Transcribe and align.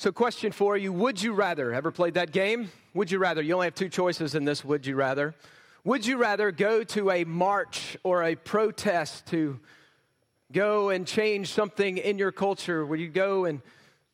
So, 0.00 0.12
question 0.12 0.52
for 0.52 0.76
you 0.76 0.92
Would 0.92 1.20
you 1.20 1.32
rather? 1.32 1.74
Ever 1.74 1.90
played 1.90 2.14
that 2.14 2.30
game? 2.30 2.70
Would 2.94 3.10
you 3.10 3.18
rather? 3.18 3.42
You 3.42 3.54
only 3.54 3.66
have 3.66 3.74
two 3.74 3.88
choices 3.88 4.36
in 4.36 4.44
this 4.44 4.64
Would 4.64 4.86
you 4.86 4.94
rather. 4.94 5.34
Would 5.82 6.06
you 6.06 6.18
rather 6.18 6.52
go 6.52 6.84
to 6.84 7.10
a 7.10 7.24
march 7.24 7.96
or 8.04 8.22
a 8.22 8.36
protest 8.36 9.26
to 9.28 9.58
go 10.52 10.90
and 10.90 11.04
change 11.04 11.52
something 11.52 11.98
in 11.98 12.16
your 12.16 12.30
culture? 12.30 12.86
Would 12.86 13.00
you 13.00 13.08
go 13.08 13.44
and 13.44 13.60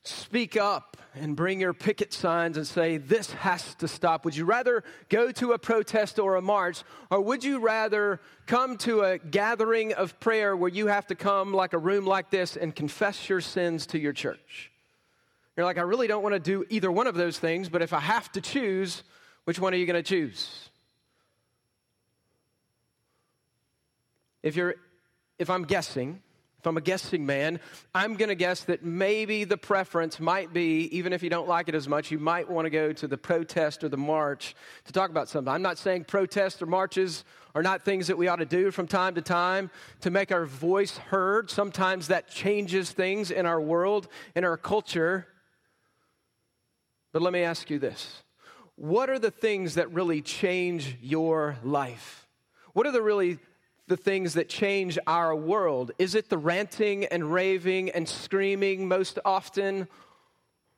speak 0.04 0.56
up 0.56 0.96
and 1.14 1.36
bring 1.36 1.60
your 1.60 1.74
picket 1.74 2.14
signs 2.14 2.56
and 2.56 2.66
say, 2.66 2.96
This 2.96 3.32
has 3.32 3.74
to 3.74 3.86
stop? 3.86 4.24
Would 4.24 4.38
you 4.38 4.46
rather 4.46 4.84
go 5.10 5.32
to 5.32 5.52
a 5.52 5.58
protest 5.58 6.18
or 6.18 6.36
a 6.36 6.42
march, 6.42 6.82
or 7.10 7.20
would 7.20 7.44
you 7.44 7.58
rather 7.58 8.22
come 8.46 8.78
to 8.78 9.02
a 9.02 9.18
gathering 9.18 9.92
of 9.92 10.18
prayer 10.18 10.56
where 10.56 10.70
you 10.70 10.86
have 10.86 11.06
to 11.08 11.14
come 11.14 11.52
like 11.52 11.74
a 11.74 11.78
room 11.78 12.06
like 12.06 12.30
this 12.30 12.56
and 12.56 12.74
confess 12.74 13.28
your 13.28 13.42
sins 13.42 13.84
to 13.88 13.98
your 13.98 14.14
church? 14.14 14.70
You're 15.56 15.66
like, 15.66 15.78
I 15.78 15.82
really 15.82 16.06
don't 16.06 16.22
want 16.22 16.34
to 16.34 16.40
do 16.40 16.64
either 16.68 16.90
one 16.90 17.06
of 17.06 17.14
those 17.14 17.38
things, 17.38 17.68
but 17.68 17.82
if 17.82 17.92
I 17.92 18.00
have 18.00 18.30
to 18.32 18.40
choose, 18.40 19.02
which 19.44 19.58
one 19.58 19.72
are 19.72 19.76
you 19.76 19.86
going 19.86 20.02
to 20.02 20.08
choose? 20.08 20.68
If 24.42 24.56
you're 24.56 24.74
if 25.38 25.50
I'm 25.50 25.64
guessing, 25.64 26.22
if 26.60 26.66
I'm 26.66 26.76
a 26.76 26.80
guessing 26.80 27.26
man, 27.26 27.60
I'm 27.94 28.14
going 28.14 28.28
to 28.28 28.34
guess 28.34 28.64
that 28.64 28.84
maybe 28.84 29.44
the 29.44 29.56
preference 29.56 30.20
might 30.20 30.52
be, 30.52 30.88
even 30.96 31.12
if 31.12 31.22
you 31.22 31.28
don't 31.28 31.48
like 31.48 31.68
it 31.68 31.74
as 31.74 31.88
much, 31.88 32.10
you 32.10 32.18
might 32.18 32.48
want 32.48 32.66
to 32.66 32.70
go 32.70 32.92
to 32.92 33.06
the 33.06 33.18
protest 33.18 33.84
or 33.84 33.88
the 33.88 33.96
march 33.96 34.54
to 34.84 34.92
talk 34.92 35.10
about 35.10 35.28
something. 35.28 35.52
I'm 35.52 35.62
not 35.62 35.76
saying 35.76 36.04
protests 36.04 36.62
or 36.62 36.66
marches 36.66 37.24
are 37.54 37.62
not 37.62 37.82
things 37.82 38.06
that 38.06 38.16
we 38.16 38.28
ought 38.28 38.36
to 38.36 38.46
do 38.46 38.70
from 38.70 38.86
time 38.86 39.14
to 39.16 39.22
time 39.22 39.70
to 40.00 40.10
make 40.10 40.32
our 40.32 40.46
voice 40.46 40.96
heard. 40.96 41.50
Sometimes 41.50 42.08
that 42.08 42.30
changes 42.30 42.90
things 42.92 43.30
in 43.30 43.44
our 43.44 43.60
world, 43.60 44.08
in 44.34 44.44
our 44.44 44.56
culture. 44.56 45.26
But 47.14 47.22
let 47.22 47.32
me 47.32 47.44
ask 47.44 47.70
you 47.70 47.78
this 47.78 48.24
What 48.74 49.08
are 49.08 49.20
the 49.20 49.30
things 49.30 49.76
that 49.76 49.90
really 49.92 50.20
change 50.20 50.98
your 51.00 51.56
life? 51.62 52.26
What 52.72 52.88
are 52.88 52.90
the 52.90 53.00
really 53.00 53.38
the 53.86 53.96
things 53.96 54.34
that 54.34 54.48
change 54.48 54.98
our 55.06 55.34
world? 55.34 55.92
Is 55.96 56.16
it 56.16 56.28
the 56.28 56.36
ranting 56.38 57.04
and 57.04 57.32
raving 57.32 57.90
and 57.90 58.08
screaming 58.08 58.88
most 58.88 59.20
often? 59.24 59.86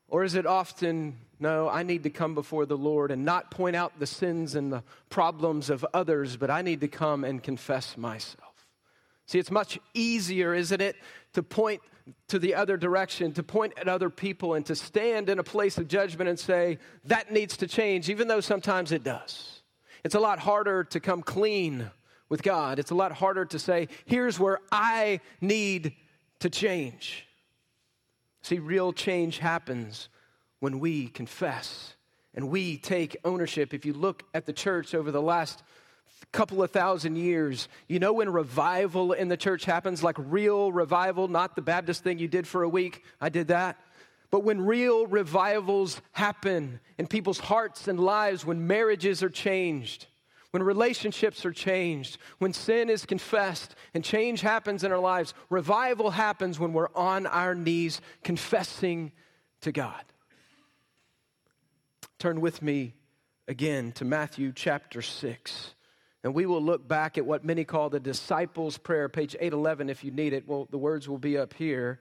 Or 0.09 0.25
is 0.25 0.35
it 0.35 0.45
often, 0.45 1.17
no, 1.41 1.71
I 1.71 1.83
need 1.83 2.03
to 2.03 2.11
come 2.11 2.35
before 2.35 2.67
the 2.67 2.77
Lord 2.77 3.11
and 3.11 3.25
not 3.25 3.51
point 3.51 3.75
out 3.75 3.99
the 3.99 4.07
sins 4.07 4.55
and 4.55 4.71
the 4.73 4.85
problems 5.09 5.71
of 5.71 5.87
others, 5.95 6.37
but 6.37 6.51
I 6.51 6.61
need 6.63 6.83
to 6.83 6.89
come 6.89 7.25
and 7.25 7.43
confess 7.43 7.97
myself? 7.97 8.46
See, 9.27 9.39
it's 9.39 9.51
much 9.51 9.79
easier, 9.93 10.55
isn't 10.55 10.81
it, 10.81 10.97
to 11.33 11.43
point 11.43 11.83
to 12.29 12.39
the 12.39 12.55
other 12.55 12.77
direction, 12.77 13.33
to 13.33 13.43
point 13.43 13.73
at 13.77 13.89
other 13.89 14.09
people, 14.09 14.55
and 14.55 14.65
to 14.67 14.77
stand 14.77 15.29
in 15.29 15.41
a 15.41 15.43
place 15.43 15.77
of 15.77 15.89
judgment 15.89 16.31
and 16.31 16.39
say, 16.39 16.79
that 17.05 17.33
needs 17.33 17.57
to 17.57 17.67
change, 17.67 18.09
even 18.09 18.29
though 18.29 18.41
sometimes 18.41 18.93
it 18.93 19.03
does. 19.03 19.63
It's 20.05 20.15
a 20.15 20.21
lot 20.21 20.39
harder 20.39 20.85
to 20.85 21.01
come 21.01 21.23
clean 21.23 21.91
with 22.29 22.45
God. 22.45 22.79
It's 22.79 22.93
a 22.93 22.95
lot 22.95 23.11
harder 23.11 23.45
to 23.47 23.59
say, 23.59 23.89
here's 24.05 24.39
where 24.39 24.61
I 24.71 25.21
need 25.41 25.95
to 26.39 26.49
change. 26.49 27.27
See, 28.43 28.61
real 28.61 28.93
change 28.93 29.39
happens 29.39 30.09
when 30.61 30.79
we 30.79 31.09
confess 31.09 31.97
and 32.35 32.49
we 32.49 32.79
take 32.79 33.17
ownership. 33.25 33.75
If 33.75 33.85
you 33.85 33.93
look 33.93 34.23
at 34.33 34.47
the 34.47 34.53
church 34.53 34.95
over 34.95 35.11
the 35.11 35.23
last 35.23 35.65
couple 36.33 36.63
of 36.63 36.71
thousand 36.71 37.17
years, 37.17 37.69
you 37.89 37.99
know 37.99 38.13
when 38.13 38.29
revival 38.29 39.13
in 39.13 39.29
the 39.29 39.37
church 39.37 39.65
happens, 39.65 40.03
like 40.03 40.17
real 40.19 40.73
revival, 40.73 41.29
not 41.29 41.57
the 41.57 41.63
Baptist 41.63 42.03
thing 42.03 42.19
you 42.19 42.29
did 42.29 42.47
for 42.47 42.63
a 42.63 42.69
week. 42.69 43.05
I 43.21 43.29
did 43.29 43.49
that. 43.49 43.79
But 44.31 44.45
when 44.45 44.61
real 44.61 45.07
revivals 45.07 46.01
happen 46.13 46.81
in 46.99 47.07
people's 47.07 47.39
hearts 47.39 47.89
and 47.89 48.01
lives, 48.01 48.45
when 48.45 48.67
marriages 48.67 49.23
are 49.23 49.31
changed, 49.31 50.07
when 50.51 50.63
relationships 50.63 51.45
are 51.45 51.53
changed, 51.53 52.19
when 52.39 52.53
sin 52.53 52.91
is 52.91 53.07
confessed 53.07 53.75
and 53.95 54.05
change 54.05 54.41
happens 54.41 54.85
in 54.85 54.93
our 54.93 54.99
lives, 54.99 55.33
revival 55.49 56.11
happens 56.11 56.59
when 56.59 56.73
we're 56.73 56.95
on 56.95 57.27
our 57.27 57.55
knees 57.55 58.01
confessing 58.25 59.13
to 59.61 59.71
God. 59.71 60.03
Turn 62.19 62.41
with 62.41 62.63
me 62.63 62.95
again 63.47 63.93
to 63.93 64.05
Matthew 64.05 64.53
chapter 64.55 65.03
6. 65.03 65.75
And 66.27 66.35
we 66.35 66.45
will 66.45 66.61
look 66.61 66.89
back 66.89 67.19
at 67.19 67.25
what 67.25 67.45
many 67.45 67.63
call 67.63 67.89
the 67.89 68.01
disciples' 68.01 68.79
prayer, 68.79 69.09
page 69.09 69.37
811, 69.39 69.89
if 69.89 70.03
you 70.03 70.11
need 70.11 70.33
it. 70.33 70.43
Well, 70.49 70.67
the 70.73 70.77
words 70.77 71.09
will 71.09 71.19
be 71.19 71.39
up 71.39 71.55
here. 71.55 72.01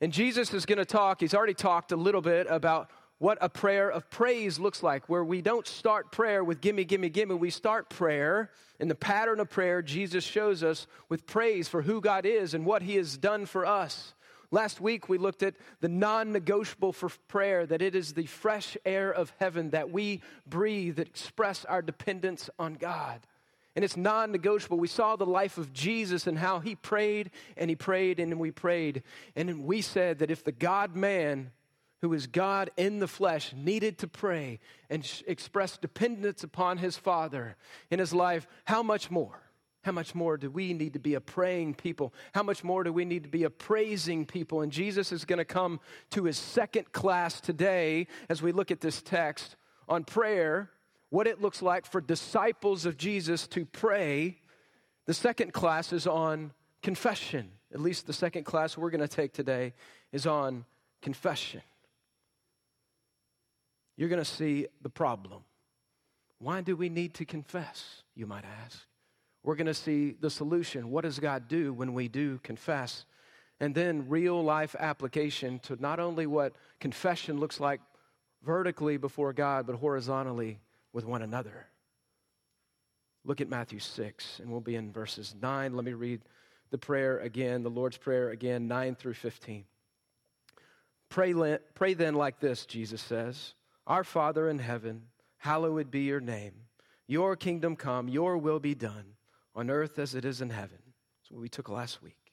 And 0.00 0.12
Jesus 0.12 0.54
is 0.54 0.64
going 0.64 0.78
to 0.78 0.84
talk, 0.84 1.18
he's 1.18 1.34
already 1.34 1.54
talked 1.54 1.90
a 1.90 1.96
little 1.96 2.20
bit 2.20 2.46
about 2.48 2.88
what 3.18 3.36
a 3.40 3.48
prayer 3.48 3.90
of 3.90 4.08
praise 4.10 4.60
looks 4.60 4.80
like, 4.80 5.08
where 5.08 5.24
we 5.24 5.42
don't 5.42 5.66
start 5.66 6.12
prayer 6.12 6.44
with 6.44 6.60
gimme, 6.60 6.84
gimme, 6.84 7.08
gimme. 7.08 7.34
We 7.34 7.50
start 7.50 7.90
prayer 7.90 8.52
in 8.78 8.86
the 8.86 8.94
pattern 8.94 9.40
of 9.40 9.50
prayer 9.50 9.82
Jesus 9.82 10.22
shows 10.22 10.62
us 10.62 10.86
with 11.08 11.26
praise 11.26 11.66
for 11.66 11.82
who 11.82 12.00
God 12.00 12.26
is 12.26 12.54
and 12.54 12.64
what 12.64 12.82
He 12.82 12.94
has 12.94 13.16
done 13.16 13.44
for 13.44 13.66
us. 13.66 14.14
Last 14.52 14.80
week, 14.80 15.08
we 15.08 15.18
looked 15.18 15.42
at 15.42 15.56
the 15.80 15.88
non 15.88 16.30
negotiable 16.30 16.92
for 16.92 17.10
prayer, 17.26 17.66
that 17.66 17.82
it 17.82 17.96
is 17.96 18.12
the 18.12 18.26
fresh 18.26 18.76
air 18.84 19.12
of 19.12 19.32
heaven 19.40 19.70
that 19.70 19.90
we 19.90 20.22
breathe 20.46 20.94
that 20.94 21.08
express 21.08 21.64
our 21.64 21.82
dependence 21.82 22.48
on 22.56 22.74
God. 22.74 23.18
And 23.78 23.84
it's 23.84 23.96
non 23.96 24.32
negotiable. 24.32 24.80
We 24.80 24.88
saw 24.88 25.14
the 25.14 25.24
life 25.24 25.56
of 25.56 25.72
Jesus 25.72 26.26
and 26.26 26.36
how 26.36 26.58
he 26.58 26.74
prayed 26.74 27.30
and 27.56 27.70
he 27.70 27.76
prayed 27.76 28.18
and 28.18 28.36
we 28.40 28.50
prayed. 28.50 29.04
And 29.36 29.66
we 29.66 29.82
said 29.82 30.18
that 30.18 30.32
if 30.32 30.42
the 30.42 30.50
God 30.50 30.96
man 30.96 31.52
who 32.00 32.12
is 32.12 32.26
God 32.26 32.72
in 32.76 32.98
the 32.98 33.06
flesh, 33.06 33.52
needed 33.56 33.98
to 33.98 34.08
pray 34.08 34.58
and 34.90 35.04
sh- 35.04 35.22
express 35.28 35.78
dependence 35.78 36.42
upon 36.42 36.78
his 36.78 36.96
Father 36.96 37.54
in 37.88 38.00
his 38.00 38.12
life, 38.12 38.48
how 38.64 38.82
much 38.82 39.12
more? 39.12 39.44
How 39.84 39.92
much 39.92 40.12
more 40.12 40.36
do 40.36 40.50
we 40.50 40.72
need 40.72 40.94
to 40.94 40.98
be 40.98 41.14
a 41.14 41.20
praying 41.20 41.74
people? 41.74 42.12
How 42.34 42.42
much 42.42 42.64
more 42.64 42.82
do 42.82 42.92
we 42.92 43.04
need 43.04 43.22
to 43.22 43.28
be 43.28 43.44
a 43.44 43.50
praising 43.50 44.26
people? 44.26 44.62
And 44.62 44.72
Jesus 44.72 45.12
is 45.12 45.24
going 45.24 45.38
to 45.38 45.44
come 45.44 45.78
to 46.10 46.24
his 46.24 46.36
second 46.36 46.90
class 46.90 47.40
today 47.40 48.08
as 48.28 48.42
we 48.42 48.50
look 48.50 48.72
at 48.72 48.80
this 48.80 49.02
text 49.02 49.54
on 49.88 50.02
prayer, 50.02 50.68
what 51.10 51.26
it 51.26 51.40
looks 51.40 51.62
like 51.62 51.86
for 51.86 52.00
disciples 52.00 52.86
of 52.86 52.96
Jesus 52.96 53.46
to 53.48 53.64
pray. 53.64 54.38
The 55.06 55.14
second 55.14 55.52
class 55.52 55.92
is 55.92 56.06
on 56.06 56.52
confession. 56.82 57.50
At 57.72 57.80
least 57.80 58.06
the 58.06 58.12
second 58.12 58.44
class 58.44 58.76
we're 58.76 58.90
going 58.90 59.00
to 59.00 59.08
take 59.08 59.32
today 59.32 59.74
is 60.12 60.26
on 60.26 60.64
confession 61.02 61.62
you're 63.98 64.08
going 64.08 64.22
to 64.22 64.24
see 64.24 64.68
the 64.80 64.88
problem. 64.88 65.42
Why 66.38 66.60
do 66.60 66.76
we 66.76 66.88
need 66.88 67.14
to 67.14 67.24
confess, 67.24 68.04
you 68.14 68.26
might 68.26 68.44
ask? 68.64 68.86
We're 69.42 69.56
going 69.56 69.66
to 69.66 69.74
see 69.74 70.14
the 70.20 70.30
solution. 70.30 70.90
What 70.90 71.02
does 71.02 71.18
God 71.18 71.48
do 71.48 71.72
when 71.72 71.92
we 71.92 72.06
do 72.06 72.38
confess? 72.44 73.04
And 73.58 73.74
then 73.74 74.08
real 74.08 74.40
life 74.42 74.76
application 74.78 75.58
to 75.60 75.76
not 75.82 75.98
only 75.98 76.26
what 76.26 76.52
confession 76.78 77.40
looks 77.40 77.58
like 77.58 77.80
vertically 78.44 78.98
before 78.98 79.32
God, 79.32 79.66
but 79.66 79.74
horizontally 79.74 80.60
with 80.92 81.04
one 81.04 81.22
another. 81.22 81.66
Look 83.24 83.40
at 83.40 83.48
Matthew 83.48 83.78
6, 83.78 84.40
and 84.40 84.50
we'll 84.50 84.60
be 84.60 84.76
in 84.76 84.92
verses 84.92 85.34
9. 85.40 85.74
Let 85.74 85.84
me 85.84 85.92
read 85.92 86.22
the 86.70 86.78
prayer 86.78 87.18
again, 87.18 87.62
the 87.62 87.70
Lord's 87.70 87.96
Prayer 87.96 88.30
again, 88.30 88.68
9 88.68 88.94
through 88.94 89.14
15. 89.14 89.64
Pray, 91.08 91.58
pray 91.74 91.94
then 91.94 92.14
like 92.14 92.40
this, 92.40 92.66
Jesus 92.66 93.00
says. 93.00 93.54
Our 93.86 94.04
Father 94.04 94.48
in 94.48 94.58
heaven, 94.58 95.04
hallowed 95.38 95.90
be 95.90 96.00
your 96.00 96.20
name. 96.20 96.52
Your 97.06 97.36
kingdom 97.36 97.76
come, 97.76 98.08
your 98.08 98.36
will 98.36 98.60
be 98.60 98.74
done 98.74 99.14
on 99.54 99.70
earth 99.70 99.98
as 99.98 100.14
it 100.14 100.24
is 100.24 100.40
in 100.40 100.50
heaven. 100.50 100.78
That's 100.84 101.30
what 101.30 101.40
we 101.40 101.48
took 101.48 101.68
last 101.68 102.02
week. 102.02 102.32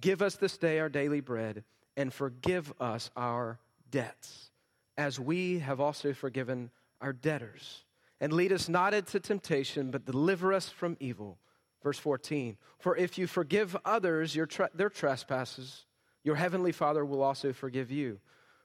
Give 0.00 0.20
us 0.20 0.36
this 0.36 0.58
day 0.58 0.78
our 0.78 0.88
daily 0.88 1.20
bread 1.20 1.64
and 1.96 2.12
forgive 2.12 2.72
us 2.80 3.10
our 3.16 3.58
debts 3.90 4.50
as 4.96 5.18
we 5.18 5.60
have 5.60 5.80
also 5.80 6.12
forgiven 6.12 6.70
our 7.04 7.12
debtors. 7.12 7.84
And 8.20 8.32
lead 8.32 8.52
us 8.52 8.68
not 8.68 8.94
into 8.94 9.20
temptation, 9.20 9.90
but 9.90 10.06
deliver 10.06 10.52
us 10.54 10.70
from 10.70 10.96
evil. 10.98 11.38
Verse 11.82 11.98
14 11.98 12.56
For 12.78 12.96
if 12.96 13.18
you 13.18 13.26
forgive 13.26 13.76
others 13.84 14.34
your 14.34 14.46
tra- 14.46 14.70
their 14.74 14.88
trespasses, 14.88 15.84
your 16.24 16.36
heavenly 16.36 16.72
Father 16.72 17.04
will 17.04 17.22
also 17.22 17.52
forgive 17.52 17.90
you. 17.90 18.18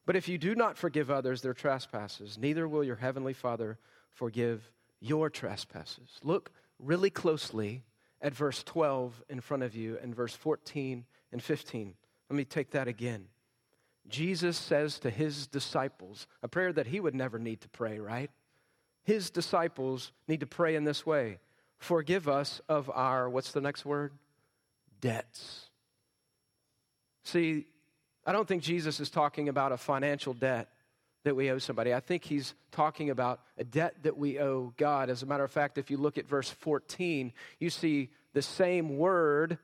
But 0.05 0.15
if 0.15 0.29
you 0.29 0.37
do 0.37 0.55
not 0.55 0.77
forgive 0.77 1.11
others 1.11 1.41
their 1.41 1.53
trespasses, 1.53 2.37
neither 2.37 2.67
will 2.67 2.83
your 2.83 2.95
heavenly 2.95 3.33
Father 3.33 3.77
forgive 4.09 4.71
your 5.01 5.29
trespasses. 5.29 6.19
Look 6.23 6.51
really 6.79 7.09
closely 7.09 7.83
at 8.21 8.33
verse 8.33 8.63
12 8.63 9.21
in 9.29 9.41
front 9.41 9.63
of 9.63 9.75
you 9.75 9.97
and 10.01 10.15
verse 10.15 10.33
14 10.33 11.05
and 11.31 11.43
15. 11.43 11.93
Let 12.29 12.37
me 12.37 12.45
take 12.45 12.71
that 12.71 12.87
again. 12.87 13.25
Jesus 14.09 14.57
says 14.57 14.99
to 14.99 15.09
his 15.09 15.47
disciples, 15.47 16.27
a 16.43 16.47
prayer 16.47 16.73
that 16.73 16.87
he 16.87 16.99
would 16.99 17.15
never 17.15 17.39
need 17.39 17.61
to 17.61 17.69
pray, 17.69 17.99
right? 17.99 18.31
His 19.03 19.29
disciples 19.29 20.11
need 20.27 20.41
to 20.41 20.47
pray 20.47 20.75
in 20.75 20.83
this 20.83 21.05
way 21.05 21.39
Forgive 21.79 22.27
us 22.27 22.59
of 22.67 22.91
our, 22.93 23.29
what's 23.29 23.53
the 23.53 23.61
next 23.61 23.85
word? 23.85 24.11
Debts. 24.99 25.69
See, 27.23 27.65
I 28.25 28.33
don't 28.33 28.47
think 28.47 28.63
Jesus 28.63 28.99
is 28.99 29.09
talking 29.09 29.47
about 29.47 29.71
a 29.71 29.77
financial 29.77 30.33
debt 30.33 30.67
that 31.23 31.35
we 31.35 31.49
owe 31.49 31.57
somebody. 31.57 31.93
I 31.93 32.01
think 32.01 32.25
he's 32.25 32.53
talking 32.71 33.09
about 33.09 33.39
a 33.57 33.63
debt 33.63 33.95
that 34.03 34.17
we 34.17 34.39
owe 34.39 34.73
God. 34.77 35.09
As 35.09 35.23
a 35.23 35.25
matter 35.25 35.43
of 35.43 35.51
fact, 35.51 35.77
if 35.77 35.89
you 35.89 35.97
look 35.97 36.17
at 36.17 36.27
verse 36.27 36.49
14, 36.49 37.31
you 37.59 37.69
see 37.69 38.09
the 38.33 38.41
same 38.41 38.97
word 38.97 39.57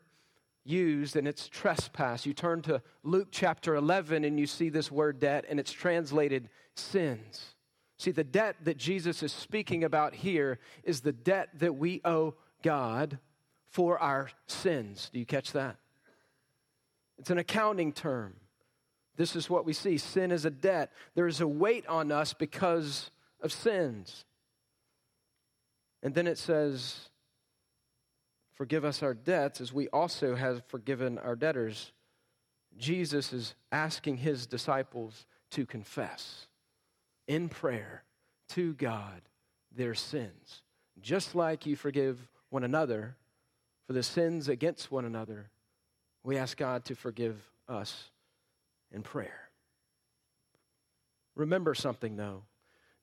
used 0.65 1.15
and 1.15 1.27
it's 1.27 1.47
trespass. 1.47 2.25
You 2.25 2.33
turn 2.33 2.61
to 2.63 2.81
Luke 3.03 3.29
chapter 3.31 3.75
11 3.75 4.23
and 4.23 4.39
you 4.39 4.47
see 4.47 4.69
this 4.69 4.91
word 4.91 5.19
debt 5.19 5.45
and 5.47 5.59
it's 5.59 5.71
translated 5.71 6.49
sins. 6.75 7.55
See, 7.97 8.11
the 8.11 8.23
debt 8.23 8.57
that 8.63 8.77
Jesus 8.77 9.23
is 9.23 9.31
speaking 9.31 9.83
about 9.83 10.13
here 10.13 10.59
is 10.83 11.01
the 11.01 11.13
debt 11.13 11.49
that 11.59 11.75
we 11.75 12.01
owe 12.03 12.35
God 12.61 13.19
for 13.69 13.99
our 13.99 14.29
sins. 14.47 15.09
Do 15.13 15.19
you 15.19 15.25
catch 15.25 15.53
that? 15.53 15.77
It's 17.17 17.29
an 17.29 17.37
accounting 17.37 17.93
term. 17.93 18.35
This 19.15 19.35
is 19.35 19.49
what 19.49 19.65
we 19.65 19.71
see 19.71 19.97
sin 19.97 20.31
is 20.31 20.43
a 20.43 20.49
debt. 20.49 20.91
There 21.13 21.27
is 21.27 21.39
a 21.39 21.47
weight 21.47 21.87
on 21.87 22.11
us 22.11 22.33
because 22.33 23.11
of 23.41 23.53
sins. 23.53 24.25
And 26.03 26.13
then 26.13 26.27
it 26.27 26.37
says, 26.37 27.09
Forgive 28.55 28.85
us 28.85 29.03
our 29.03 29.13
debts 29.13 29.61
as 29.61 29.73
we 29.73 29.87
also 29.89 30.35
have 30.35 30.63
forgiven 30.67 31.17
our 31.19 31.35
debtors. 31.35 31.91
Jesus 32.77 33.33
is 33.33 33.53
asking 33.71 34.17
his 34.17 34.47
disciples 34.47 35.25
to 35.51 35.65
confess 35.65 36.47
in 37.27 37.49
prayer 37.49 38.03
to 38.49 38.73
God 38.73 39.21
their 39.75 39.93
sins. 39.93 40.61
Just 41.01 41.35
like 41.35 41.65
you 41.65 41.75
forgive 41.75 42.29
one 42.49 42.63
another 42.63 43.17
for 43.87 43.93
the 43.93 44.03
sins 44.03 44.47
against 44.47 44.91
one 44.91 45.05
another, 45.05 45.49
we 46.23 46.37
ask 46.37 46.57
God 46.57 46.85
to 46.85 46.95
forgive 46.95 47.37
us 47.67 48.09
in 48.91 49.03
prayer. 49.03 49.49
Remember 51.35 51.75
something, 51.75 52.15
though. 52.15 52.43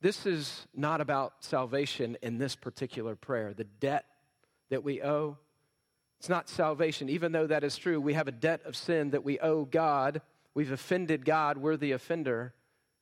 This 0.01 0.27
is 0.27 0.67
not 0.75 1.01
about 1.01 1.45
salvation 1.45 2.17
in 2.23 2.39
this 2.39 2.57
particular 2.57 3.15
prayer. 3.15 3.53
The 3.55 3.65
debt 3.65 4.07
that 4.73 4.83
we 4.83 5.01
owe, 5.03 5.39
it's 6.19 6.29
not 6.29 6.49
salvation. 6.49 7.09
Even 7.09 7.33
though 7.33 7.47
that 7.47 7.65
is 7.65 7.77
true, 7.77 8.01
we 8.01 8.15
have 8.15 8.29
a 8.29 8.33
debt 8.33 8.63
of 8.65 8.75
sin 8.75 9.11
that 9.11 9.25
we 9.25 9.39
owe 9.39 9.65
God. 9.65 10.21
We've 10.55 10.73
offended 10.73 11.25
God, 11.25 11.59
we're 11.59 11.77
the 11.77 11.93
offender, 11.93 12.55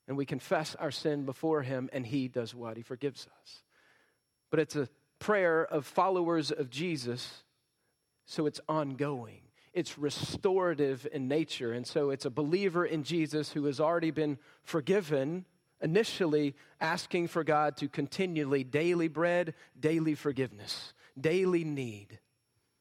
and 0.06 0.16
we 0.16 0.26
confess 0.26 0.74
our 0.74 0.90
sin 0.90 1.24
before 1.24 1.62
Him, 1.62 1.88
and 1.92 2.06
He 2.06 2.28
does 2.28 2.54
what? 2.54 2.76
He 2.76 2.82
forgives 2.82 3.26
us. 3.42 3.62
But 4.50 4.60
it's 4.60 4.76
a 4.76 4.88
prayer 5.18 5.64
of 5.64 5.86
followers 5.86 6.50
of 6.50 6.70
Jesus, 6.70 7.44
so 8.26 8.46
it's 8.46 8.60
ongoing 8.68 9.40
it's 9.72 9.98
restorative 9.98 11.06
in 11.12 11.28
nature. 11.28 11.72
And 11.72 11.86
so 11.86 12.10
it's 12.10 12.24
a 12.24 12.30
believer 12.30 12.84
in 12.84 13.04
Jesus 13.04 13.52
who 13.52 13.66
has 13.66 13.80
already 13.80 14.10
been 14.10 14.38
forgiven, 14.62 15.46
initially 15.80 16.54
asking 16.80 17.28
for 17.28 17.44
God 17.44 17.76
to 17.78 17.88
continually, 17.88 18.64
daily 18.64 19.08
bread, 19.08 19.54
daily 19.78 20.14
forgiveness, 20.14 20.92
daily 21.18 21.64
need. 21.64 22.18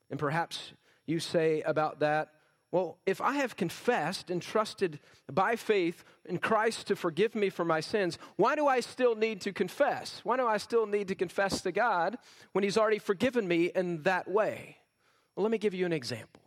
And 0.09 0.19
perhaps 0.19 0.73
you 1.05 1.19
say 1.19 1.61
about 1.61 1.99
that, 1.99 2.29
well, 2.71 2.99
if 3.07 3.19
I 3.19 3.33
have 3.33 3.55
confessed 3.55 4.29
and 4.29 4.41
trusted 4.41 4.99
by 5.31 5.55
faith 5.55 6.03
in 6.25 6.37
Christ 6.37 6.87
to 6.87 6.95
forgive 6.95 7.33
me 7.33 7.49
for 7.49 7.65
my 7.65 7.79
sins, 7.79 8.19
why 8.35 8.55
do 8.55 8.67
I 8.67 8.79
still 8.79 9.15
need 9.15 9.41
to 9.41 9.51
confess? 9.51 10.21
Why 10.23 10.37
do 10.37 10.45
I 10.45 10.57
still 10.57 10.85
need 10.85 11.07
to 11.07 11.15
confess 11.15 11.61
to 11.61 11.71
God 11.71 12.17
when 12.51 12.63
He's 12.63 12.77
already 12.77 12.99
forgiven 12.99 13.47
me 13.47 13.71
in 13.73 14.03
that 14.03 14.27
way? 14.27 14.77
Well, 15.35 15.43
let 15.43 15.51
me 15.51 15.57
give 15.57 15.73
you 15.73 15.87
an 15.87 15.93
example. 15.93 16.43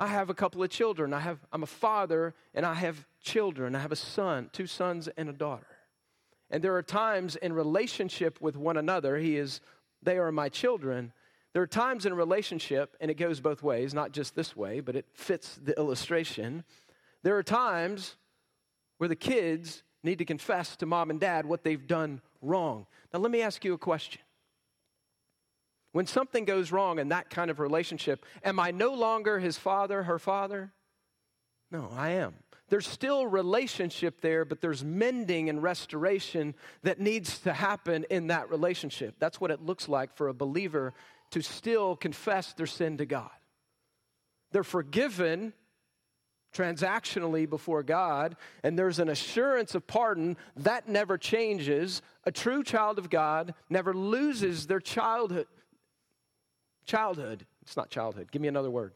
I 0.00 0.08
have 0.08 0.30
a 0.30 0.34
couple 0.34 0.62
of 0.62 0.70
children. 0.70 1.12
I 1.12 1.20
have, 1.20 1.38
I'm 1.52 1.62
a 1.62 1.66
father 1.66 2.34
and 2.54 2.66
I 2.66 2.74
have 2.74 3.06
children. 3.20 3.76
I 3.76 3.80
have 3.80 3.92
a 3.92 3.96
son, 3.96 4.48
two 4.52 4.66
sons 4.66 5.08
and 5.16 5.28
a 5.28 5.32
daughter. 5.32 5.66
And 6.50 6.64
there 6.64 6.74
are 6.74 6.82
times 6.82 7.36
in 7.36 7.52
relationship 7.52 8.40
with 8.40 8.56
one 8.56 8.76
another, 8.76 9.18
he 9.18 9.36
is, 9.36 9.60
they 10.02 10.18
are 10.18 10.32
my 10.32 10.48
children. 10.48 11.12
There 11.52 11.62
are 11.62 11.66
times 11.66 12.06
in 12.06 12.12
a 12.12 12.16
relationship, 12.16 12.96
and 13.00 13.10
it 13.10 13.14
goes 13.14 13.40
both 13.40 13.62
ways, 13.62 13.92
not 13.92 14.12
just 14.12 14.34
this 14.34 14.56
way, 14.56 14.80
but 14.80 14.96
it 14.96 15.06
fits 15.12 15.58
the 15.62 15.76
illustration. 15.76 16.64
There 17.22 17.36
are 17.36 17.42
times 17.42 18.16
where 18.98 19.08
the 19.08 19.16
kids 19.16 19.82
need 20.02 20.18
to 20.18 20.24
confess 20.24 20.76
to 20.76 20.86
mom 20.86 21.10
and 21.10 21.20
dad 21.20 21.46
what 21.46 21.64
they've 21.64 21.86
done 21.86 22.20
wrong. 22.40 22.86
Now, 23.12 23.20
let 23.20 23.30
me 23.30 23.42
ask 23.42 23.64
you 23.64 23.74
a 23.74 23.78
question. 23.78 24.22
When 25.92 26.06
something 26.06 26.44
goes 26.44 26.70
wrong 26.70 26.98
in 26.98 27.08
that 27.08 27.30
kind 27.30 27.50
of 27.50 27.58
relationship, 27.58 28.24
am 28.44 28.60
I 28.60 28.70
no 28.70 28.94
longer 28.94 29.40
his 29.40 29.58
father, 29.58 30.04
her 30.04 30.18
father? 30.18 30.72
No, 31.70 31.90
I 31.96 32.10
am. 32.10 32.34
There's 32.70 32.86
still 32.86 33.26
relationship 33.26 34.20
there, 34.20 34.44
but 34.44 34.60
there's 34.60 34.82
mending 34.82 35.50
and 35.50 35.62
restoration 35.62 36.54
that 36.82 37.00
needs 37.00 37.40
to 37.40 37.52
happen 37.52 38.06
in 38.08 38.28
that 38.28 38.48
relationship. 38.48 39.16
That's 39.18 39.40
what 39.40 39.50
it 39.50 39.60
looks 39.60 39.88
like 39.88 40.16
for 40.16 40.28
a 40.28 40.34
believer 40.34 40.94
to 41.32 41.42
still 41.42 41.96
confess 41.96 42.52
their 42.54 42.66
sin 42.66 42.96
to 42.98 43.06
God. 43.06 43.30
They're 44.52 44.64
forgiven 44.64 45.52
transactionally 46.54 47.48
before 47.48 47.82
God, 47.82 48.36
and 48.62 48.78
there's 48.78 48.98
an 48.98 49.08
assurance 49.08 49.74
of 49.74 49.86
pardon 49.86 50.36
that 50.56 50.88
never 50.88 51.18
changes. 51.18 52.02
A 52.24 52.32
true 52.32 52.62
child 52.62 52.98
of 52.98 53.10
God 53.10 53.54
never 53.68 53.92
loses 53.92 54.66
their 54.66 54.80
childhood 54.80 55.46
childhood, 56.86 57.46
it's 57.62 57.76
not 57.76 57.88
childhood, 57.88 58.32
give 58.32 58.42
me 58.42 58.48
another 58.48 58.70
word, 58.70 58.92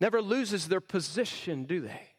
never 0.00 0.20
loses 0.20 0.68
their 0.68 0.82
position, 0.82 1.64
do 1.64 1.80
they? 1.80 2.10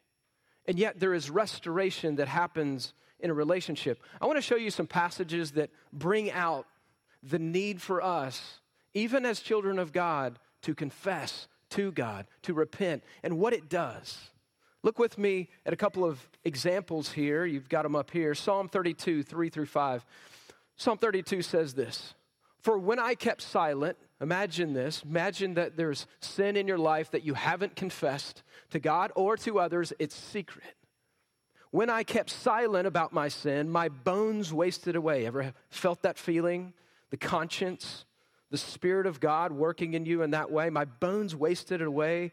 And 0.66 0.78
yet 0.78 1.00
there 1.00 1.14
is 1.14 1.30
restoration 1.30 2.16
that 2.16 2.28
happens 2.28 2.94
in 3.20 3.30
a 3.30 3.34
relationship. 3.34 4.02
I 4.20 4.26
want 4.26 4.36
to 4.36 4.42
show 4.42 4.56
you 4.56 4.70
some 4.70 4.86
passages 4.86 5.52
that 5.52 5.70
bring 5.92 6.30
out 6.30 6.66
the 7.22 7.38
need 7.38 7.80
for 7.80 8.02
us, 8.02 8.60
even 8.94 9.24
as 9.24 9.40
children 9.40 9.78
of 9.78 9.92
God, 9.92 10.38
to 10.62 10.74
confess 10.74 11.46
to 11.70 11.92
God, 11.92 12.26
to 12.42 12.54
repent, 12.54 13.02
and 13.22 13.38
what 13.38 13.52
it 13.52 13.68
does. 13.68 14.30
Look 14.82 14.98
with 14.98 15.16
me 15.16 15.48
at 15.64 15.72
a 15.72 15.76
couple 15.76 16.04
of 16.04 16.28
examples 16.44 17.12
here. 17.12 17.44
You've 17.44 17.68
got 17.68 17.82
them 17.82 17.94
up 17.94 18.10
here. 18.10 18.34
Psalm 18.34 18.68
32, 18.68 19.22
3 19.22 19.48
through 19.48 19.66
5. 19.66 20.04
Psalm 20.76 20.98
32 20.98 21.42
says 21.42 21.74
this 21.74 22.14
For 22.60 22.78
when 22.78 22.98
I 22.98 23.14
kept 23.14 23.42
silent, 23.42 23.96
Imagine 24.22 24.72
this. 24.72 25.02
Imagine 25.02 25.54
that 25.54 25.76
there's 25.76 26.06
sin 26.20 26.56
in 26.56 26.68
your 26.68 26.78
life 26.78 27.10
that 27.10 27.24
you 27.24 27.34
haven't 27.34 27.74
confessed 27.74 28.44
to 28.70 28.78
God 28.78 29.10
or 29.16 29.36
to 29.38 29.58
others, 29.58 29.92
it's 29.98 30.14
secret. 30.14 30.76
When 31.72 31.90
I 31.90 32.04
kept 32.04 32.30
silent 32.30 32.86
about 32.86 33.12
my 33.12 33.28
sin, 33.28 33.68
my 33.68 33.88
bones 33.88 34.52
wasted 34.52 34.94
away. 34.94 35.26
Ever 35.26 35.52
felt 35.70 36.02
that 36.02 36.18
feeling? 36.18 36.72
The 37.10 37.16
conscience, 37.16 38.04
the 38.50 38.58
Spirit 38.58 39.06
of 39.06 39.18
God 39.18 39.52
working 39.52 39.94
in 39.94 40.06
you 40.06 40.22
in 40.22 40.30
that 40.30 40.52
way? 40.52 40.70
My 40.70 40.84
bones 40.84 41.34
wasted 41.34 41.82
away. 41.82 42.32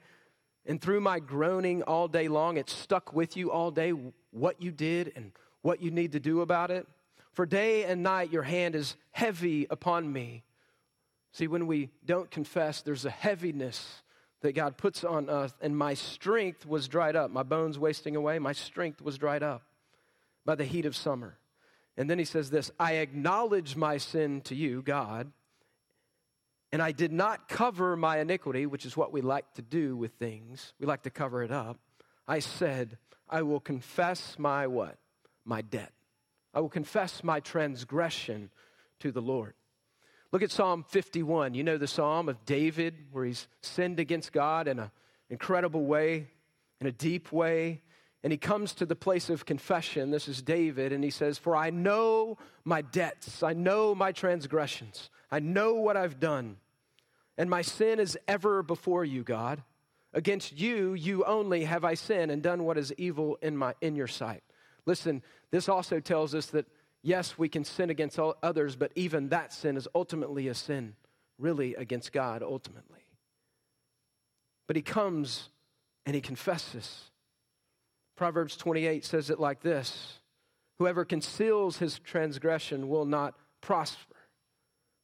And 0.68 0.80
through 0.80 1.02
my 1.02 1.20
groaning 1.20 1.82
all 1.84 2.08
day 2.08 2.28
long, 2.28 2.58
it 2.58 2.70
stuck 2.70 3.14
with 3.14 3.36
you 3.36 3.52
all 3.52 3.72
day 3.72 3.94
what 4.30 4.62
you 4.62 4.72
did 4.72 5.12
and 5.16 5.32
what 5.62 5.82
you 5.82 5.90
need 5.90 6.12
to 6.12 6.20
do 6.20 6.42
about 6.42 6.70
it. 6.70 6.86
For 7.32 7.48
day 7.48 7.86
and 7.86 8.04
night, 8.04 8.32
your 8.32 8.44
hand 8.44 8.76
is 8.76 8.96
heavy 9.12 9.66
upon 9.70 10.12
me. 10.12 10.44
See, 11.40 11.48
when 11.48 11.68
we 11.68 11.90
don't 12.06 12.30
confess, 12.30 12.82
there's 12.82 13.06
a 13.06 13.10
heaviness 13.10 14.04
that 14.42 14.56
God 14.56 14.76
puts 14.76 15.06
on 15.06 15.30
us, 15.30 15.54
and 15.62 15.78
my 15.78 15.94
strength 15.94 16.66
was 16.66 16.90
dried 16.90 17.16
up. 17.16 17.32
My 17.32 17.44
bones 17.44 17.80
wasting 17.80 18.18
away, 18.18 18.40
my 18.40 18.52
strength 18.52 19.02
was 19.02 19.18
dried 19.18 19.42
up 19.42 19.62
by 20.44 20.56
the 20.56 20.66
heat 20.66 20.86
of 20.86 20.98
summer. 20.98 21.38
And 21.96 22.10
then 22.10 22.20
he 22.20 22.26
says 22.26 22.50
this 22.50 22.72
I 22.78 22.96
acknowledge 22.96 23.78
my 23.78 23.96
sin 23.96 24.42
to 24.42 24.54
you, 24.54 24.82
God, 24.82 25.32
and 26.74 26.82
I 26.82 26.92
did 26.92 27.14
not 27.14 27.48
cover 27.48 27.96
my 27.96 28.20
iniquity, 28.20 28.66
which 28.66 28.86
is 28.86 28.98
what 28.98 29.14
we 29.14 29.22
like 29.22 29.54
to 29.54 29.62
do 29.62 29.96
with 29.96 30.12
things. 30.16 30.74
We 30.78 30.88
like 30.88 31.04
to 31.04 31.10
cover 31.10 31.42
it 31.42 31.54
up. 31.54 31.80
I 32.28 32.40
said, 32.40 32.98
I 33.30 33.44
will 33.44 33.62
confess 33.62 34.38
my 34.38 34.68
what? 34.68 34.98
My 35.46 35.62
debt. 35.62 35.94
I 36.54 36.60
will 36.60 36.68
confess 36.68 37.24
my 37.24 37.40
transgression 37.40 38.50
to 39.00 39.14
the 39.14 39.22
Lord. 39.22 39.54
Look 40.32 40.44
at 40.44 40.52
Psalm 40.52 40.86
51. 40.88 41.56
You 41.56 41.64
know 41.64 41.78
the 41.78 41.88
psalm 41.88 42.30
of 42.30 42.46
David 42.46 42.94
where 43.12 43.26
he's 43.26 43.48
sinned 43.62 44.00
against 44.00 44.32
God 44.32 44.68
in 44.68 44.78
an 44.78 44.92
incredible 45.30 45.86
way, 45.86 46.28
in 46.80 46.86
a 46.86 46.92
deep 46.92 47.32
way. 47.32 47.82
And 48.24 48.32
he 48.32 48.38
comes 48.38 48.74
to 48.76 48.86
the 48.86 48.96
place 48.96 49.30
of 49.30 49.46
confession. 49.46 50.12
This 50.12 50.28
is 50.28 50.42
David, 50.42 50.92
and 50.92 51.04
he 51.04 51.10
says, 51.10 51.38
For 51.38 51.56
I 51.56 51.70
know 51.70 52.38
my 52.64 52.82
debts, 52.82 53.42
I 53.42 53.54
know 53.54 53.96
my 53.96 54.12
transgressions, 54.12 55.10
I 55.32 55.40
know 55.40 55.76
what 55.76 55.96
I've 55.96 56.20
done, 56.20 56.58
and 57.38 57.50
my 57.50 57.62
sin 57.62 58.00
is 58.00 58.18
ever 58.28 58.62
before 58.62 59.06
you, 59.06 59.24
God. 59.24 59.64
Against 60.14 60.60
you, 60.60 60.96
you 60.96 61.24
only 61.24 61.64
have 61.64 61.86
I 61.86 61.94
sinned 61.94 62.32
and 62.32 62.42
done 62.42 62.66
what 62.66 62.78
is 62.78 62.92
evil 62.98 63.38
in, 63.42 63.56
my, 63.56 63.76
in 63.80 63.96
your 63.96 64.08
sight. 64.08 64.44
Listen, 64.86 65.22
this 65.52 65.70
also 65.70 66.00
tells 66.00 66.36
us 66.36 66.48
that 66.48 66.66
Yes, 67.02 67.38
we 67.38 67.48
can 67.48 67.64
sin 67.64 67.90
against 67.90 68.20
others, 68.20 68.76
but 68.76 68.92
even 68.96 69.30
that 69.30 69.54
sin 69.54 69.78
is 69.78 69.88
ultimately 69.96 70.48
a 70.48 70.54
sin, 70.54 70.96
really, 71.38 71.76
against 71.76 72.12
God, 72.12 72.44
ultimately. 72.44 73.06
But 74.68 74.76
he 74.76 74.82
comes 74.82 75.50
and 76.06 76.14
he 76.14 76.22
confesses. 76.22 77.10
Proverbs 78.16 78.58
28 78.58 79.06
says 79.06 79.30
it 79.30 79.40
like 79.40 79.62
this 79.62 80.20
Whoever 80.78 81.06
conceals 81.06 81.78
his 81.78 82.00
transgression 82.00 82.90
will 82.90 83.06
not 83.06 83.36
prosper, 83.62 84.16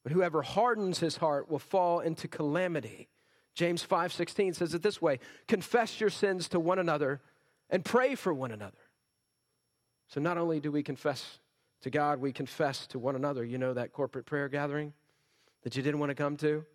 but 0.03 0.11
whoever 0.11 0.41
hardens 0.41 0.99
his 0.99 1.17
heart 1.17 1.49
will 1.49 1.59
fall 1.59 2.01
into 2.01 2.27
calamity. 2.27 3.07
James 3.53 3.83
5:16 3.83 4.53
says 4.53 4.73
it 4.73 4.81
this 4.81 5.01
way, 5.01 5.19
confess 5.47 6.01
your 6.01 6.09
sins 6.09 6.49
to 6.49 6.59
one 6.59 6.77
another 6.77 7.21
and 7.69 7.85
pray 7.85 8.15
for 8.15 8.33
one 8.33 8.51
another. 8.51 8.77
So 10.09 10.19
not 10.19 10.37
only 10.37 10.59
do 10.59 10.71
we 10.71 10.83
confess 10.83 11.39
to 11.85 11.91
God, 11.91 12.19
we 12.19 12.33
confess 12.33 12.87
to 12.87 12.97
one 12.97 13.15
another. 13.15 13.45
You 13.45 13.59
know 13.59 13.75
that 13.75 13.93
corporate 13.93 14.25
prayer 14.25 14.49
gathering 14.49 14.91
that 15.61 15.77
you 15.77 15.83
didn't 15.83 15.99
want 15.99 16.09
to 16.09 16.15
come 16.15 16.35
to? 16.37 16.65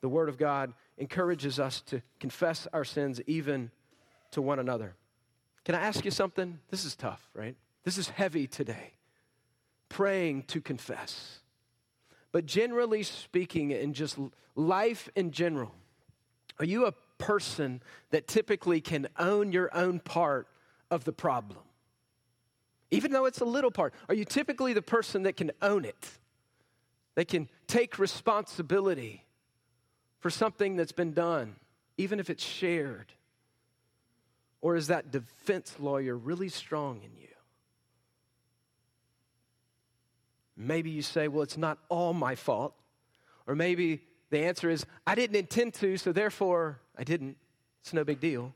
The 0.00 0.08
word 0.08 0.28
of 0.28 0.36
God 0.36 0.72
encourages 0.96 1.60
us 1.60 1.82
to 1.82 2.02
confess 2.18 2.66
our 2.72 2.84
sins 2.84 3.20
even 3.28 3.70
to 4.32 4.42
one 4.42 4.58
another. 4.58 4.96
Can 5.64 5.76
I 5.76 5.82
ask 5.82 6.04
you 6.04 6.10
something? 6.10 6.58
This 6.68 6.84
is 6.84 6.96
tough, 6.96 7.30
right? 7.32 7.54
This 7.84 7.96
is 7.96 8.08
heavy 8.08 8.48
today. 8.48 8.94
Praying 9.88 10.42
to 10.48 10.60
confess. 10.60 11.38
But 12.32 12.44
generally 12.44 13.04
speaking, 13.04 13.70
in 13.70 13.92
just 13.92 14.18
life 14.56 15.08
in 15.14 15.30
general, 15.30 15.76
are 16.58 16.64
you 16.64 16.86
a 16.86 16.94
person 17.18 17.82
that 18.10 18.26
typically 18.26 18.80
can 18.80 19.06
own 19.16 19.52
your 19.52 19.72
own 19.72 20.00
part 20.00 20.48
of 20.90 21.04
the 21.04 21.12
problem? 21.12 21.60
Even 22.90 23.12
though 23.12 23.26
it's 23.26 23.40
a 23.40 23.44
little 23.44 23.70
part, 23.70 23.92
are 24.08 24.14
you 24.14 24.24
typically 24.24 24.72
the 24.72 24.82
person 24.82 25.24
that 25.24 25.36
can 25.36 25.50
own 25.60 25.84
it? 25.84 26.08
That 27.14 27.28
can 27.28 27.48
take 27.66 27.98
responsibility 27.98 29.24
for 30.20 30.30
something 30.30 30.76
that's 30.76 30.92
been 30.92 31.12
done, 31.12 31.56
even 31.96 32.20
if 32.20 32.30
it's 32.30 32.44
shared? 32.44 33.12
Or 34.60 34.76
is 34.76 34.88
that 34.88 35.10
defense 35.10 35.76
lawyer 35.78 36.16
really 36.16 36.48
strong 36.48 37.02
in 37.04 37.16
you? 37.16 37.28
Maybe 40.56 40.90
you 40.90 41.02
say, 41.02 41.28
well, 41.28 41.42
it's 41.42 41.56
not 41.56 41.78
all 41.88 42.12
my 42.12 42.34
fault. 42.34 42.74
Or 43.46 43.54
maybe 43.54 44.02
the 44.30 44.40
answer 44.40 44.68
is, 44.68 44.84
I 45.06 45.14
didn't 45.14 45.36
intend 45.36 45.74
to, 45.74 45.96
so 45.96 46.12
therefore 46.12 46.80
I 46.96 47.04
didn't. 47.04 47.36
It's 47.80 47.92
no 47.92 48.02
big 48.02 48.18
deal. 48.20 48.52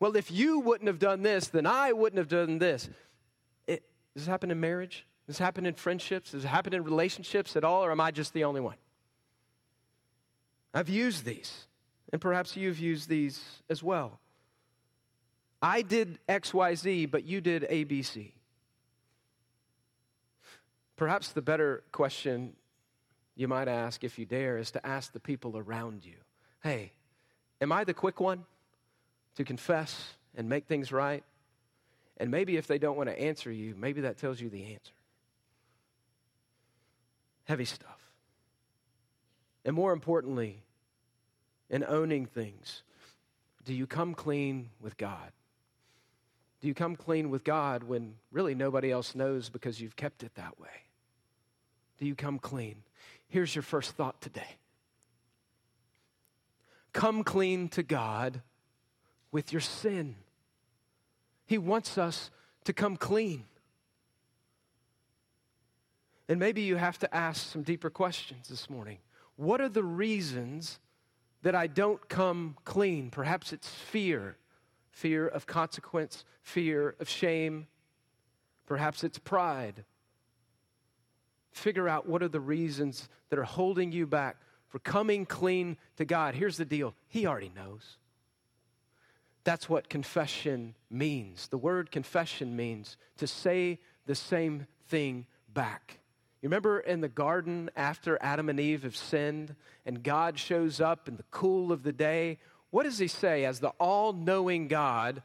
Well, 0.00 0.16
if 0.16 0.30
you 0.30 0.60
wouldn't 0.60 0.88
have 0.88 0.98
done 0.98 1.22
this, 1.22 1.48
then 1.48 1.66
I 1.66 1.92
wouldn't 1.92 2.18
have 2.18 2.28
done 2.28 2.58
this. 2.58 2.88
It, 3.66 3.82
does 4.14 4.24
this 4.24 4.26
happen 4.26 4.50
in 4.50 4.60
marriage? 4.60 5.06
Does 5.26 5.36
this 5.36 5.44
happen 5.44 5.66
in 5.66 5.74
friendships? 5.74 6.32
Does 6.32 6.44
it 6.44 6.48
happen 6.48 6.74
in 6.74 6.84
relationships 6.84 7.56
at 7.56 7.64
all, 7.64 7.84
or 7.84 7.90
am 7.90 8.00
I 8.00 8.10
just 8.10 8.32
the 8.32 8.44
only 8.44 8.60
one? 8.60 8.76
I've 10.74 10.88
used 10.88 11.24
these, 11.24 11.66
and 12.12 12.20
perhaps 12.20 12.56
you've 12.56 12.80
used 12.80 13.08
these 13.08 13.42
as 13.70 13.82
well. 13.82 14.18
I 15.62 15.82
did 15.82 16.18
XYZ, 16.28 17.10
but 17.10 17.24
you 17.24 17.40
did 17.40 17.62
ABC. 17.62 18.32
Perhaps 20.96 21.32
the 21.32 21.42
better 21.42 21.84
question 21.90 22.54
you 23.34 23.48
might 23.48 23.68
ask, 23.68 24.04
if 24.04 24.18
you 24.18 24.26
dare, 24.26 24.58
is 24.58 24.72
to 24.72 24.86
ask 24.86 25.12
the 25.12 25.20
people 25.20 25.56
around 25.56 26.04
you 26.04 26.16
Hey, 26.62 26.92
am 27.60 27.72
I 27.72 27.84
the 27.84 27.94
quick 27.94 28.20
one 28.20 28.44
to 29.36 29.44
confess 29.44 30.14
and 30.36 30.48
make 30.48 30.66
things 30.66 30.92
right? 30.92 31.24
And 32.16 32.30
maybe 32.30 32.56
if 32.56 32.66
they 32.66 32.78
don't 32.78 32.96
want 32.96 33.08
to 33.08 33.20
answer 33.20 33.50
you, 33.50 33.74
maybe 33.76 34.02
that 34.02 34.18
tells 34.18 34.40
you 34.40 34.48
the 34.48 34.74
answer. 34.74 34.92
Heavy 37.44 37.64
stuff. 37.64 38.10
And 39.64 39.74
more 39.74 39.92
importantly, 39.92 40.62
in 41.70 41.84
owning 41.84 42.26
things, 42.26 42.82
do 43.64 43.74
you 43.74 43.86
come 43.86 44.14
clean 44.14 44.70
with 44.80 44.96
God? 44.96 45.32
Do 46.60 46.68
you 46.68 46.74
come 46.74 46.96
clean 46.96 47.30
with 47.30 47.44
God 47.44 47.84
when 47.84 48.14
really 48.30 48.54
nobody 48.54 48.90
else 48.90 49.14
knows 49.14 49.48
because 49.50 49.80
you've 49.80 49.96
kept 49.96 50.22
it 50.22 50.34
that 50.36 50.58
way? 50.58 50.68
Do 51.98 52.06
you 52.06 52.14
come 52.14 52.38
clean? 52.38 52.76
Here's 53.28 53.54
your 53.54 53.62
first 53.62 53.92
thought 53.92 54.20
today 54.20 54.56
come 56.92 57.24
clean 57.24 57.68
to 57.70 57.82
God 57.82 58.40
with 59.34 59.52
your 59.52 59.60
sin. 59.60 60.14
He 61.44 61.58
wants 61.58 61.98
us 61.98 62.30
to 62.66 62.72
come 62.72 62.96
clean. 62.96 63.46
And 66.28 66.38
maybe 66.38 66.62
you 66.62 66.76
have 66.76 67.00
to 67.00 67.12
ask 67.12 67.50
some 67.50 67.64
deeper 67.64 67.90
questions 67.90 68.48
this 68.48 68.70
morning. 68.70 68.98
What 69.34 69.60
are 69.60 69.68
the 69.68 69.82
reasons 69.82 70.78
that 71.42 71.56
I 71.56 71.66
don't 71.66 72.08
come 72.08 72.54
clean? 72.64 73.10
Perhaps 73.10 73.52
it's 73.52 73.68
fear 73.68 74.36
fear 74.92 75.26
of 75.26 75.44
consequence, 75.44 76.24
fear 76.40 76.94
of 77.00 77.08
shame. 77.08 77.66
Perhaps 78.64 79.02
it's 79.02 79.18
pride. 79.18 79.84
Figure 81.50 81.88
out 81.88 82.08
what 82.08 82.22
are 82.22 82.28
the 82.28 82.38
reasons 82.38 83.08
that 83.30 83.38
are 83.40 83.42
holding 83.42 83.90
you 83.90 84.06
back 84.06 84.36
for 84.68 84.78
coming 84.78 85.26
clean 85.26 85.76
to 85.96 86.04
God. 86.04 86.36
Here's 86.36 86.56
the 86.56 86.64
deal 86.64 86.94
He 87.08 87.26
already 87.26 87.50
knows. 87.56 87.98
That's 89.44 89.68
what 89.68 89.88
confession 89.88 90.74
means. 90.90 91.48
The 91.48 91.58
word 91.58 91.90
confession 91.90 92.56
means 92.56 92.96
to 93.18 93.26
say 93.26 93.78
the 94.06 94.14
same 94.14 94.66
thing 94.88 95.26
back. 95.52 95.98
You 96.40 96.48
remember 96.48 96.80
in 96.80 97.00
the 97.00 97.08
garden 97.08 97.70
after 97.76 98.18
Adam 98.20 98.48
and 98.48 98.58
Eve 98.60 98.82
have 98.82 98.96
sinned 98.96 99.54
and 99.86 100.02
God 100.02 100.38
shows 100.38 100.80
up 100.80 101.08
in 101.08 101.16
the 101.16 101.24
cool 101.30 101.72
of 101.72 101.82
the 101.82 101.92
day? 101.92 102.38
What 102.70 102.84
does 102.84 102.98
he 102.98 103.08
say 103.08 103.44
as 103.44 103.60
the 103.60 103.70
all 103.80 104.12
knowing 104.12 104.68
God 104.68 105.22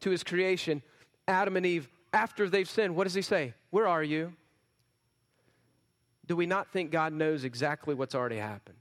to 0.00 0.10
his 0.10 0.22
creation, 0.22 0.82
Adam 1.26 1.56
and 1.56 1.64
Eve, 1.64 1.88
after 2.12 2.48
they've 2.48 2.68
sinned? 2.68 2.96
What 2.96 3.04
does 3.04 3.14
he 3.14 3.22
say? 3.22 3.54
Where 3.70 3.86
are 3.86 4.02
you? 4.02 4.34
Do 6.26 6.36
we 6.36 6.44
not 6.44 6.70
think 6.70 6.90
God 6.90 7.12
knows 7.12 7.44
exactly 7.44 7.94
what's 7.94 8.14
already 8.14 8.36
happened? 8.36 8.76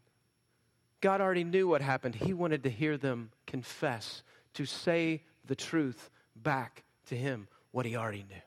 God 1.00 1.22
already 1.22 1.44
knew 1.44 1.68
what 1.68 1.82
happened. 1.82 2.16
He 2.16 2.34
wanted 2.34 2.64
to 2.64 2.70
hear 2.70 2.98
them 2.98 3.32
confess, 3.46 4.24
to 4.58 4.66
say 4.66 5.22
the 5.46 5.56
truth 5.56 6.10
back 6.36 6.84
to 7.06 7.16
Him, 7.16 7.48
what 7.72 7.86
He 7.86 7.96
already 7.96 8.26
knew. 8.28 8.42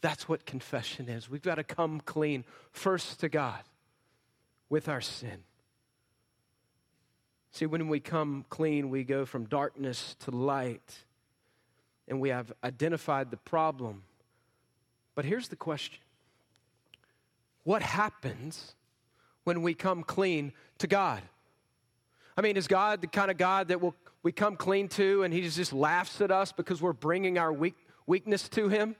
That's 0.00 0.28
what 0.28 0.44
confession 0.44 1.08
is. 1.08 1.30
We've 1.30 1.40
got 1.40 1.54
to 1.54 1.64
come 1.64 2.00
clean 2.00 2.44
first 2.72 3.20
to 3.20 3.28
God 3.28 3.62
with 4.68 4.88
our 4.88 5.00
sin. 5.00 5.44
See, 7.52 7.66
when 7.66 7.86
we 7.86 8.00
come 8.00 8.44
clean, 8.48 8.90
we 8.90 9.04
go 9.04 9.24
from 9.24 9.44
darkness 9.44 10.16
to 10.24 10.32
light, 10.32 11.04
and 12.08 12.20
we 12.20 12.30
have 12.30 12.52
identified 12.64 13.30
the 13.30 13.36
problem. 13.36 14.02
But 15.14 15.24
here's 15.24 15.46
the 15.46 15.56
question 15.56 16.00
What 17.62 17.82
happens 17.82 18.74
when 19.44 19.62
we 19.62 19.74
come 19.74 20.02
clean 20.02 20.52
to 20.78 20.88
God? 20.88 21.22
I 22.36 22.40
mean, 22.40 22.56
is 22.56 22.66
God 22.66 23.00
the 23.00 23.06
kind 23.06 23.30
of 23.30 23.36
God 23.36 23.68
that 23.68 23.80
will, 23.80 23.94
we 24.24 24.32
come 24.32 24.56
clean 24.56 24.88
to 24.88 25.22
and 25.22 25.32
he 25.32 25.42
just 25.42 25.72
laughs 25.72 26.20
at 26.20 26.32
us 26.32 26.50
because 26.50 26.82
we're 26.82 26.92
bringing 26.92 27.38
our 27.38 27.52
weak, 27.52 27.76
weakness 28.06 28.48
to 28.48 28.68
him? 28.68 28.96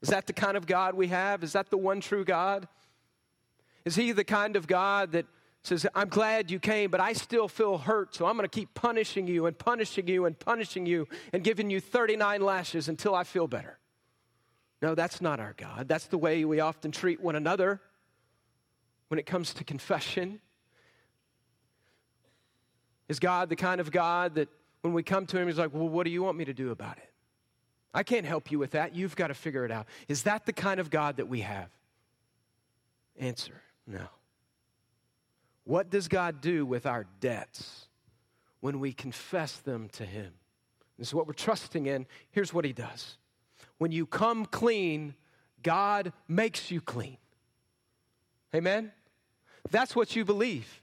Is 0.00 0.08
that 0.08 0.26
the 0.26 0.32
kind 0.32 0.56
of 0.56 0.66
God 0.66 0.94
we 0.94 1.08
have? 1.08 1.44
Is 1.44 1.52
that 1.52 1.70
the 1.70 1.76
one 1.76 2.00
true 2.00 2.24
God? 2.24 2.66
Is 3.84 3.94
he 3.94 4.10
the 4.10 4.24
kind 4.24 4.56
of 4.56 4.66
God 4.66 5.12
that 5.12 5.26
says, 5.62 5.86
I'm 5.94 6.08
glad 6.08 6.50
you 6.50 6.58
came, 6.58 6.90
but 6.90 6.98
I 6.98 7.12
still 7.12 7.46
feel 7.46 7.78
hurt, 7.78 8.14
so 8.14 8.26
I'm 8.26 8.36
going 8.36 8.48
to 8.48 8.54
keep 8.54 8.74
punishing 8.74 9.28
you 9.28 9.46
and 9.46 9.56
punishing 9.56 10.08
you 10.08 10.24
and 10.24 10.36
punishing 10.36 10.86
you 10.86 11.06
and 11.32 11.44
giving 11.44 11.70
you 11.70 11.80
39 11.80 12.40
lashes 12.40 12.88
until 12.88 13.14
I 13.14 13.22
feel 13.22 13.46
better? 13.46 13.78
No, 14.80 14.96
that's 14.96 15.20
not 15.20 15.38
our 15.38 15.54
God. 15.56 15.86
That's 15.86 16.06
the 16.06 16.18
way 16.18 16.44
we 16.44 16.58
often 16.58 16.90
treat 16.90 17.20
one 17.20 17.36
another 17.36 17.80
when 19.08 19.20
it 19.20 19.26
comes 19.26 19.54
to 19.54 19.64
confession. 19.64 20.40
Is 23.08 23.18
God 23.18 23.48
the 23.48 23.56
kind 23.56 23.80
of 23.80 23.90
God 23.90 24.36
that 24.36 24.48
when 24.82 24.92
we 24.92 25.02
come 25.02 25.26
to 25.26 25.38
Him, 25.38 25.48
He's 25.48 25.58
like, 25.58 25.72
Well, 25.72 25.88
what 25.88 26.04
do 26.04 26.10
you 26.10 26.22
want 26.22 26.36
me 26.36 26.44
to 26.44 26.54
do 26.54 26.70
about 26.70 26.98
it? 26.98 27.10
I 27.94 28.02
can't 28.02 28.26
help 28.26 28.50
you 28.50 28.58
with 28.58 28.70
that. 28.72 28.94
You've 28.94 29.16
got 29.16 29.28
to 29.28 29.34
figure 29.34 29.64
it 29.64 29.70
out. 29.70 29.86
Is 30.08 30.22
that 30.22 30.46
the 30.46 30.52
kind 30.52 30.80
of 30.80 30.90
God 30.90 31.18
that 31.18 31.28
we 31.28 31.40
have? 31.40 31.68
Answer 33.18 33.60
no. 33.86 34.06
What 35.64 35.90
does 35.90 36.08
God 36.08 36.40
do 36.40 36.64
with 36.64 36.86
our 36.86 37.06
debts 37.20 37.86
when 38.60 38.80
we 38.80 38.92
confess 38.92 39.56
them 39.58 39.88
to 39.90 40.04
Him? 40.04 40.32
This 40.98 41.08
is 41.08 41.14
what 41.14 41.26
we're 41.26 41.32
trusting 41.32 41.86
in. 41.86 42.06
Here's 42.30 42.54
what 42.54 42.64
He 42.64 42.72
does 42.72 43.18
when 43.78 43.90
you 43.90 44.06
come 44.06 44.46
clean, 44.46 45.14
God 45.62 46.12
makes 46.28 46.70
you 46.70 46.80
clean. 46.80 47.16
Amen? 48.54 48.92
That's 49.70 49.96
what 49.96 50.14
you 50.14 50.24
believe. 50.24 50.82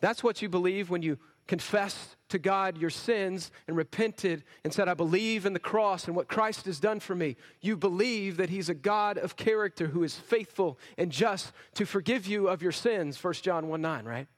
That's 0.00 0.22
what 0.22 0.42
you 0.42 0.48
believe 0.48 0.90
when 0.90 1.02
you 1.02 1.18
confessed 1.46 2.16
to 2.28 2.38
God 2.38 2.78
your 2.78 2.90
sins 2.90 3.50
and 3.66 3.76
repented 3.76 4.44
and 4.64 4.72
said, 4.72 4.88
I 4.88 4.94
believe 4.94 5.44
in 5.44 5.52
the 5.52 5.58
cross 5.58 6.06
and 6.06 6.16
what 6.16 6.28
Christ 6.28 6.66
has 6.66 6.80
done 6.80 7.00
for 7.00 7.14
me, 7.14 7.36
you 7.60 7.76
believe 7.76 8.38
that 8.38 8.50
He's 8.50 8.68
a 8.68 8.74
God 8.74 9.18
of 9.18 9.36
character 9.36 9.88
who 9.88 10.02
is 10.02 10.16
faithful 10.16 10.78
and 10.96 11.10
just 11.10 11.52
to 11.74 11.84
forgive 11.84 12.26
you 12.26 12.48
of 12.48 12.62
your 12.62 12.72
sins, 12.72 13.22
1 13.22 13.34
John 13.34 13.68
1 13.68 13.80
9, 13.80 14.04
right? 14.04 14.28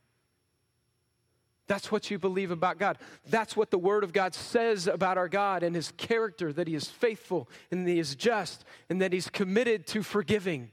That's 1.66 1.90
what 1.90 2.10
you 2.10 2.18
believe 2.18 2.50
about 2.50 2.78
God. 2.78 2.98
That's 3.28 3.56
what 3.56 3.70
the 3.70 3.78
Word 3.78 4.04
of 4.04 4.12
God 4.12 4.34
says 4.34 4.86
about 4.86 5.16
our 5.16 5.28
God 5.28 5.62
and 5.62 5.74
His 5.74 5.92
character 5.96 6.52
that 6.52 6.68
He 6.68 6.74
is 6.74 6.88
faithful 6.88 7.48
and 7.70 7.88
He 7.88 7.98
is 7.98 8.14
just 8.14 8.64
and 8.90 9.00
that 9.00 9.12
He's 9.12 9.28
committed 9.28 9.86
to 9.88 10.02
forgiving 10.02 10.70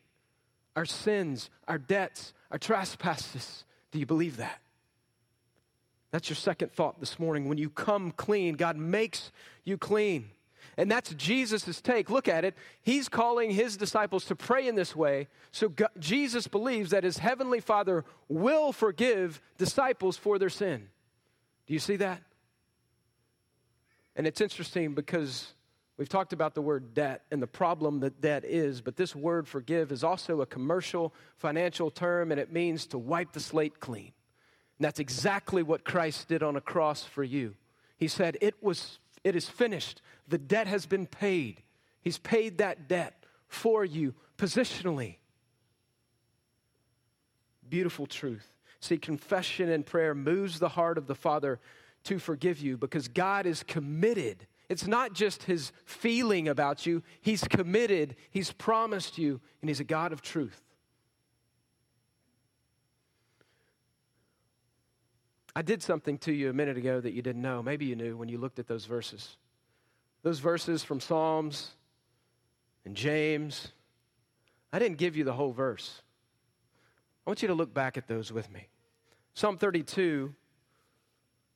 our 0.75 0.85
sins, 0.85 1.49
our 1.67 1.77
debts, 1.77 2.33
our 2.49 2.57
trespasses. 2.57 3.63
Do 3.91 3.99
you 3.99 4.05
believe 4.05 4.37
that? 4.37 4.59
That's 6.11 6.29
your 6.29 6.35
second 6.35 6.71
thought 6.73 6.99
this 6.99 7.17
morning. 7.19 7.47
When 7.47 7.57
you 7.57 7.69
come 7.69 8.11
clean, 8.11 8.55
God 8.55 8.77
makes 8.77 9.31
you 9.63 9.77
clean. 9.77 10.29
And 10.77 10.89
that's 10.89 11.13
Jesus' 11.13 11.81
take. 11.81 12.09
Look 12.09 12.27
at 12.27 12.45
it. 12.45 12.55
He's 12.81 13.09
calling 13.09 13.51
his 13.51 13.77
disciples 13.77 14.25
to 14.25 14.35
pray 14.35 14.67
in 14.67 14.75
this 14.75 14.95
way. 14.95 15.27
So 15.51 15.69
God, 15.69 15.89
Jesus 15.99 16.47
believes 16.47 16.91
that 16.91 17.03
his 17.03 17.17
heavenly 17.17 17.59
Father 17.59 18.05
will 18.29 18.71
forgive 18.71 19.41
disciples 19.57 20.17
for 20.17 20.37
their 20.39 20.49
sin. 20.49 20.87
Do 21.67 21.73
you 21.73 21.79
see 21.79 21.97
that? 21.97 22.21
And 24.15 24.27
it's 24.27 24.41
interesting 24.41 24.93
because 24.93 25.53
we've 25.97 26.09
talked 26.09 26.33
about 26.33 26.55
the 26.55 26.61
word 26.61 26.93
debt 26.93 27.23
and 27.31 27.41
the 27.41 27.47
problem 27.47 28.01
that 28.01 28.19
debt 28.19 28.43
is, 28.43 28.81
but 28.81 28.97
this 28.97 29.15
word 29.15 29.47
forgive 29.47 29.91
is 29.91 30.03
also 30.03 30.41
a 30.41 30.45
commercial 30.45 31.13
financial 31.37 31.89
term 31.89 32.31
and 32.31 32.39
it 32.39 32.51
means 32.51 32.85
to 32.87 32.97
wipe 32.97 33.31
the 33.31 33.39
slate 33.39 33.79
clean. 33.79 34.11
And 34.81 34.85
that's 34.87 34.99
exactly 34.99 35.61
what 35.61 35.83
Christ 35.83 36.27
did 36.27 36.41
on 36.41 36.55
a 36.55 36.59
cross 36.59 37.03
for 37.03 37.23
you. 37.23 37.53
He 37.99 38.07
said, 38.07 38.35
It 38.41 38.55
was 38.63 38.97
it 39.23 39.35
is 39.35 39.47
finished. 39.47 40.01
The 40.27 40.39
debt 40.39 40.65
has 40.65 40.87
been 40.87 41.05
paid. 41.05 41.61
He's 42.01 42.17
paid 42.17 42.57
that 42.57 42.87
debt 42.87 43.23
for 43.47 43.85
you 43.85 44.15
positionally. 44.39 45.17
Beautiful 47.69 48.07
truth. 48.07 48.55
See, 48.79 48.97
confession 48.97 49.69
and 49.69 49.85
prayer 49.85 50.15
moves 50.15 50.57
the 50.57 50.69
heart 50.69 50.97
of 50.97 51.05
the 51.05 51.13
Father 51.13 51.59
to 52.05 52.17
forgive 52.17 52.59
you 52.59 52.75
because 52.75 53.07
God 53.07 53.45
is 53.45 53.61
committed. 53.61 54.47
It's 54.67 54.87
not 54.87 55.13
just 55.13 55.43
his 55.43 55.71
feeling 55.85 56.47
about 56.47 56.87
you, 56.87 57.03
he's 57.21 57.43
committed, 57.43 58.15
he's 58.31 58.51
promised 58.51 59.19
you, 59.19 59.41
and 59.61 59.69
he's 59.69 59.79
a 59.79 59.83
God 59.83 60.11
of 60.11 60.23
truth. 60.23 60.59
I 65.55 65.61
did 65.61 65.83
something 65.83 66.17
to 66.19 66.31
you 66.31 66.49
a 66.49 66.53
minute 66.53 66.77
ago 66.77 67.01
that 67.01 67.13
you 67.13 67.21
didn't 67.21 67.41
know. 67.41 67.61
Maybe 67.61 67.85
you 67.85 67.95
knew 67.95 68.15
when 68.15 68.29
you 68.29 68.37
looked 68.37 68.59
at 68.59 68.67
those 68.67 68.85
verses. 68.85 69.37
Those 70.23 70.39
verses 70.39 70.83
from 70.83 70.99
Psalms 70.99 71.71
and 72.85 72.95
James. 72.95 73.69
I 74.71 74.79
didn't 74.79 74.97
give 74.97 75.17
you 75.17 75.23
the 75.23 75.33
whole 75.33 75.51
verse. 75.51 76.01
I 77.25 77.29
want 77.29 77.41
you 77.41 77.47
to 77.49 77.53
look 77.53 77.73
back 77.73 77.97
at 77.97 78.07
those 78.07 78.31
with 78.31 78.51
me. 78.51 78.67
Psalm 79.33 79.57
32, 79.57 80.33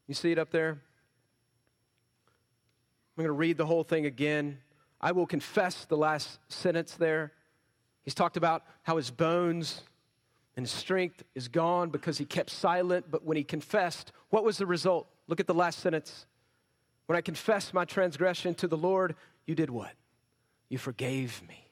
you 0.08 0.14
see 0.14 0.32
it 0.32 0.40
up 0.40 0.52
there? 0.52 0.82
I'm 3.18 3.24
going 3.24 3.28
to 3.28 3.34
read 3.34 3.58
the 3.58 3.66
whole 3.66 3.84
thing 3.84 4.06
again. 4.06 4.58
I 5.00 5.14
will 5.14 5.26
confess 5.26 5.86
the 5.86 5.98
last 5.98 6.40
sentence 6.50 6.96
there. 6.96 7.32
He's 8.04 8.14
talked 8.14 8.38
about 8.38 8.64
how 8.84 8.98
his 8.98 9.10
bones 9.10 9.82
and 10.56 10.64
his 10.64 10.72
strength 10.72 11.24
is 11.36 11.48
gone 11.48 11.90
because 11.90 12.18
he 12.18 12.26
kept 12.26 12.50
silent. 12.50 13.06
But 13.10 13.26
when 13.26 13.38
he 13.38 13.44
confessed, 13.44 14.12
what 14.30 14.44
was 14.44 14.58
the 14.58 14.66
result? 14.66 15.08
Look 15.28 15.40
at 15.40 15.48
the 15.48 15.54
last 15.54 15.80
sentence. 15.80 16.26
When 17.08 17.18
I 17.18 17.22
confessed 17.22 17.74
my 17.74 17.86
transgression 17.86 18.56
to 18.56 18.68
the 18.68 18.78
Lord, 18.78 19.16
you 19.46 19.56
did 19.56 19.70
what? 19.70 19.92
You 20.70 20.78
forgave 20.78 21.42
me. 21.48 21.70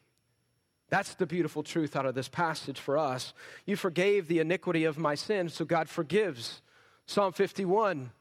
That's 0.90 1.16
the 1.16 1.26
beautiful 1.26 1.64
truth 1.64 1.96
out 1.96 2.06
of 2.06 2.14
this 2.14 2.28
passage 2.28 2.80
for 2.80 2.98
us. 2.98 3.34
You 3.66 3.76
forgave 3.76 4.28
the 4.28 4.40
iniquity 4.40 4.84
of 4.84 5.00
my 5.00 5.16
sin, 5.16 5.50
so 5.50 5.66
God 5.66 5.90
forgives. 5.90 6.62
Psalm 7.08 7.34
51. 7.34 8.12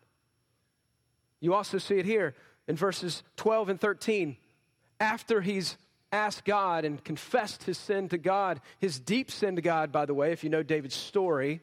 You 1.40 1.54
also 1.54 1.76
see 1.76 1.98
it 1.98 2.06
here 2.06 2.34
in 2.66 2.76
verses 2.76 3.22
12 3.36 3.68
and 3.70 3.80
13. 3.80 4.36
After 5.00 5.40
he's 5.42 5.76
asked 6.12 6.44
God 6.44 6.84
and 6.84 7.02
confessed 7.02 7.64
his 7.64 7.78
sin 7.78 8.08
to 8.10 8.18
God, 8.18 8.60
his 8.78 9.00
deep 9.00 9.30
sin 9.30 9.56
to 9.56 9.62
God, 9.62 9.90
by 9.90 10.06
the 10.06 10.14
way, 10.14 10.32
if 10.32 10.44
you 10.44 10.50
know 10.50 10.62
David's 10.62 10.94
story. 10.94 11.62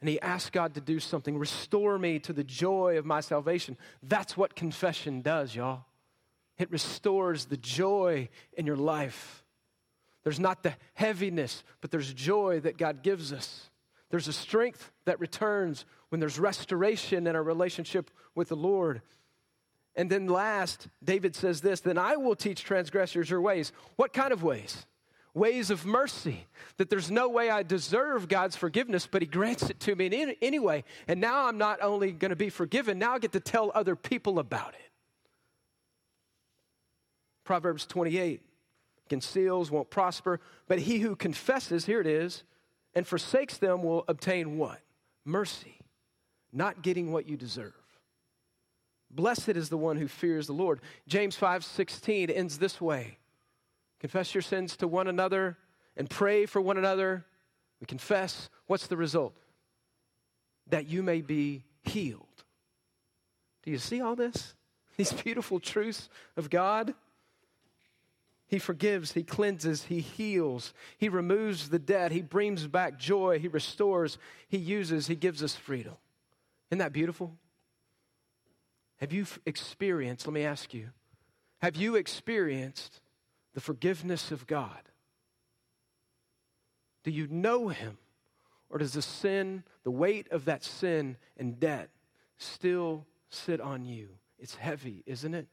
And 0.00 0.08
he 0.08 0.20
asked 0.20 0.52
God 0.52 0.74
to 0.74 0.80
do 0.80 1.00
something, 1.00 1.38
restore 1.38 1.98
me 1.98 2.18
to 2.20 2.32
the 2.32 2.44
joy 2.44 2.98
of 2.98 3.06
my 3.06 3.20
salvation. 3.20 3.78
That's 4.02 4.36
what 4.36 4.54
confession 4.54 5.22
does, 5.22 5.54
y'all. 5.54 5.84
It 6.58 6.70
restores 6.70 7.46
the 7.46 7.56
joy 7.56 8.28
in 8.54 8.66
your 8.66 8.76
life. 8.76 9.44
There's 10.24 10.40
not 10.40 10.62
the 10.62 10.74
heaviness, 10.94 11.62
but 11.80 11.90
there's 11.90 12.12
joy 12.12 12.60
that 12.60 12.78
God 12.78 13.02
gives 13.02 13.32
us. 13.32 13.70
There's 14.10 14.28
a 14.28 14.32
strength 14.32 14.90
that 15.04 15.20
returns 15.20 15.84
when 16.08 16.20
there's 16.20 16.38
restoration 16.38 17.26
in 17.26 17.36
our 17.36 17.42
relationship 17.42 18.10
with 18.34 18.48
the 18.48 18.56
Lord. 18.56 19.02
And 19.96 20.10
then 20.10 20.26
last, 20.26 20.88
David 21.02 21.34
says 21.34 21.60
this 21.60 21.80
Then 21.80 21.98
I 21.98 22.16
will 22.16 22.36
teach 22.36 22.62
transgressors 22.62 23.30
your 23.30 23.40
ways. 23.40 23.72
What 23.96 24.12
kind 24.12 24.32
of 24.32 24.42
ways? 24.42 24.86
Ways 25.34 25.70
of 25.70 25.84
mercy. 25.84 26.46
That 26.76 26.90
there's 26.90 27.10
no 27.10 27.28
way 27.28 27.50
I 27.50 27.62
deserve 27.62 28.28
God's 28.28 28.56
forgiveness, 28.56 29.08
but 29.10 29.22
He 29.22 29.28
grants 29.28 29.70
it 29.70 29.80
to 29.80 29.96
me 29.96 30.36
anyway. 30.42 30.84
And 31.08 31.20
now 31.20 31.46
I'm 31.46 31.58
not 31.58 31.82
only 31.82 32.12
going 32.12 32.30
to 32.30 32.36
be 32.36 32.50
forgiven, 32.50 32.98
now 32.98 33.14
I 33.14 33.18
get 33.18 33.32
to 33.32 33.40
tell 33.40 33.72
other 33.74 33.96
people 33.96 34.38
about 34.38 34.74
it. 34.74 34.80
Proverbs 37.44 37.86
28 37.86 38.42
conceals, 39.08 39.70
won't 39.70 39.90
prosper, 39.90 40.40
but 40.68 40.80
he 40.80 40.98
who 40.98 41.16
confesses, 41.16 41.86
here 41.86 42.00
it 42.00 42.06
is, 42.06 42.42
and 42.94 43.06
forsakes 43.06 43.56
them 43.58 43.82
will 43.82 44.04
obtain 44.08 44.58
what? 44.58 44.80
Mercy, 45.24 45.78
not 46.52 46.82
getting 46.82 47.12
what 47.12 47.28
you 47.28 47.36
deserve. 47.36 47.74
Blessed 49.16 49.50
is 49.50 49.70
the 49.70 49.78
one 49.78 49.96
who 49.96 50.06
fears 50.06 50.46
the 50.46 50.52
Lord. 50.52 50.80
James 51.08 51.34
5 51.36 51.64
16 51.64 52.30
ends 52.30 52.58
this 52.58 52.80
way 52.80 53.18
Confess 53.98 54.34
your 54.34 54.42
sins 54.42 54.76
to 54.76 54.86
one 54.86 55.08
another 55.08 55.56
and 55.96 56.08
pray 56.08 56.44
for 56.44 56.60
one 56.60 56.76
another. 56.76 57.24
We 57.80 57.86
confess. 57.86 58.50
What's 58.66 58.86
the 58.86 58.96
result? 58.96 59.34
That 60.68 60.86
you 60.86 61.02
may 61.02 61.22
be 61.22 61.64
healed. 61.82 62.26
Do 63.62 63.70
you 63.70 63.78
see 63.78 64.02
all 64.02 64.16
this? 64.16 64.54
These 64.96 65.12
beautiful 65.12 65.60
truths 65.60 66.08
of 66.36 66.50
God? 66.50 66.94
He 68.48 68.58
forgives, 68.58 69.12
He 69.12 69.22
cleanses, 69.22 69.84
He 69.84 70.00
heals, 70.00 70.72
He 70.98 71.08
removes 71.08 71.70
the 71.70 71.78
debt, 71.78 72.12
He 72.12 72.22
brings 72.22 72.66
back 72.66 72.98
joy, 72.98 73.38
He 73.38 73.48
restores, 73.48 74.18
He 74.48 74.58
uses, 74.58 75.06
He 75.06 75.16
gives 75.16 75.42
us 75.42 75.56
freedom. 75.56 75.94
Isn't 76.70 76.78
that 76.78 76.92
beautiful? 76.92 77.36
Have 78.98 79.12
you 79.12 79.26
experienced, 79.44 80.26
let 80.26 80.32
me 80.32 80.44
ask 80.44 80.72
you, 80.72 80.90
have 81.60 81.76
you 81.76 81.96
experienced 81.96 83.00
the 83.54 83.60
forgiveness 83.60 84.30
of 84.30 84.46
God? 84.46 84.90
Do 87.04 87.10
you 87.10 87.26
know 87.28 87.68
Him? 87.68 87.98
Or 88.68 88.78
does 88.78 88.94
the 88.94 89.02
sin, 89.02 89.62
the 89.84 89.90
weight 89.90 90.30
of 90.32 90.46
that 90.46 90.64
sin 90.64 91.16
and 91.36 91.60
debt 91.60 91.88
still 92.36 93.06
sit 93.30 93.60
on 93.60 93.84
you? 93.84 94.08
It's 94.38 94.56
heavy, 94.56 95.02
isn't 95.06 95.34
it? 95.34 95.46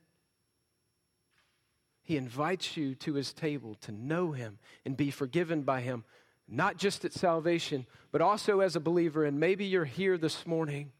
He 2.01 2.17
invites 2.17 2.75
you 2.75 2.95
to 2.95 3.13
his 3.13 3.31
table 3.31 3.75
to 3.81 3.91
know 3.91 4.31
him 4.33 4.59
and 4.83 4.97
be 4.97 5.09
forgiven 5.09 5.61
by 5.61 5.81
him, 5.81 6.03
not 6.49 6.77
just 6.77 7.05
at 7.05 7.13
salvation, 7.13 7.85
but 8.11 8.21
also 8.21 8.59
as 8.59 8.75
a 8.75 8.81
believer. 8.81 9.23
And 9.23 9.39
maybe 9.39 9.65
you're 9.65 9.85
here 9.85 10.17
this 10.17 10.45
morning 10.45 10.91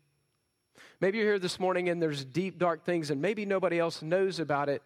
Maybe 1.00 1.18
you're 1.18 1.28
here 1.28 1.40
this 1.40 1.60
morning 1.60 1.90
and 1.90 2.02
there's 2.02 2.24
deep, 2.24 2.58
dark 2.58 2.86
things, 2.86 3.10
and 3.10 3.22
maybe 3.22 3.46
nobody 3.46 3.80
else 3.80 4.02
knows 4.02 4.40
about 4.40 4.70
it. 4.70 4.82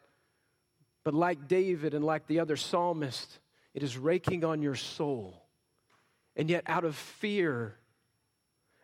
But 1.03 1.13
like 1.13 1.47
David 1.47 1.93
and 1.93 2.03
like 2.03 2.27
the 2.27 2.39
other 2.39 2.57
psalmist, 2.57 3.39
it 3.73 3.83
is 3.83 3.97
raking 3.97 4.43
on 4.43 4.61
your 4.61 4.75
soul. 4.75 5.43
And 6.35 6.49
yet, 6.49 6.63
out 6.67 6.83
of 6.83 6.95
fear, 6.95 7.75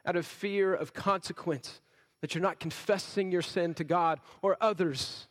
out 0.06 0.16
of 0.16 0.26
fear 0.26 0.74
of 0.74 0.94
consequence, 0.94 1.82
that 2.22 2.34
you're 2.34 2.42
not 2.42 2.60
confessing 2.60 3.32
your 3.32 3.42
sin 3.42 3.74
to 3.74 3.84
God 3.84 4.20
or 4.42 4.56
others. 4.62 5.28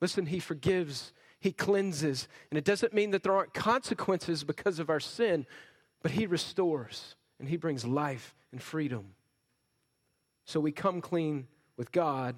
Listen, 0.00 0.26
He 0.26 0.38
forgives, 0.38 1.12
He 1.40 1.52
cleanses. 1.52 2.28
And 2.50 2.58
it 2.58 2.64
doesn't 2.64 2.92
mean 2.92 3.12
that 3.12 3.22
there 3.22 3.34
aren't 3.34 3.54
consequences 3.54 4.44
because 4.44 4.78
of 4.78 4.90
our 4.90 5.00
sin, 5.00 5.46
but 6.02 6.10
He 6.12 6.26
restores 6.26 7.16
and 7.38 7.48
He 7.48 7.56
brings 7.56 7.86
life 7.86 8.34
and 8.52 8.62
freedom. 8.62 9.14
So 10.50 10.58
we 10.58 10.72
come 10.72 11.00
clean 11.00 11.46
with 11.76 11.92
God 11.92 12.34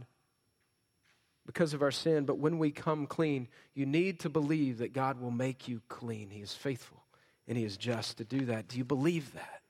because 1.46 1.72
of 1.72 1.80
our 1.80 1.90
sin, 1.90 2.26
but 2.26 2.36
when 2.36 2.58
we 2.58 2.70
come 2.70 3.06
clean, 3.06 3.48
you 3.72 3.86
need 3.86 4.20
to 4.20 4.28
believe 4.28 4.78
that 4.78 4.92
God 4.92 5.18
will 5.18 5.30
make 5.30 5.66
you 5.66 5.80
clean. 5.88 6.28
He 6.28 6.42
is 6.42 6.52
faithful 6.52 7.02
and 7.48 7.56
He 7.56 7.64
is 7.64 7.78
just 7.78 8.18
to 8.18 8.24
do 8.24 8.44
that. 8.44 8.68
Do 8.68 8.76
you 8.76 8.84
believe 8.84 9.32
that? 9.32 9.62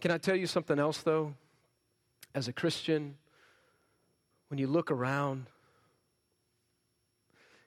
Can 0.00 0.10
I 0.10 0.18
tell 0.18 0.34
you 0.34 0.48
something 0.48 0.80
else, 0.80 0.98
though? 0.98 1.32
As 2.34 2.48
a 2.48 2.52
Christian, 2.52 3.14
when 4.48 4.58
you 4.58 4.66
look 4.66 4.90
around, 4.90 5.46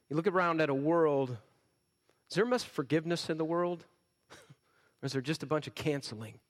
you 0.09 0.17
look 0.17 0.27
around 0.27 0.59
at 0.59 0.69
a 0.69 0.75
world, 0.75 1.29
is 2.29 2.35
there 2.35 2.43
much 2.45 2.65
forgiveness 2.65 3.29
in 3.29 3.37
the 3.37 3.45
world? 3.45 3.85
or 4.31 5.05
is 5.05 5.13
there 5.13 5.21
just 5.21 5.43
a 5.43 5.47
bunch 5.47 5.65
of 5.65 5.75
canceling? 5.75 6.41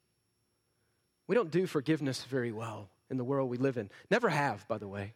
We 1.30 1.36
don't 1.36 1.52
do 1.52 1.68
forgiveness 1.68 2.24
very 2.24 2.52
well 2.52 2.89
in 3.12 3.18
the 3.18 3.24
world 3.24 3.52
we 3.52 3.58
live 3.58 3.78
in. 3.78 3.92
Never 4.10 4.30
have, 4.30 4.68
by 4.68 4.80
the 4.80 4.88
way. 4.88 5.13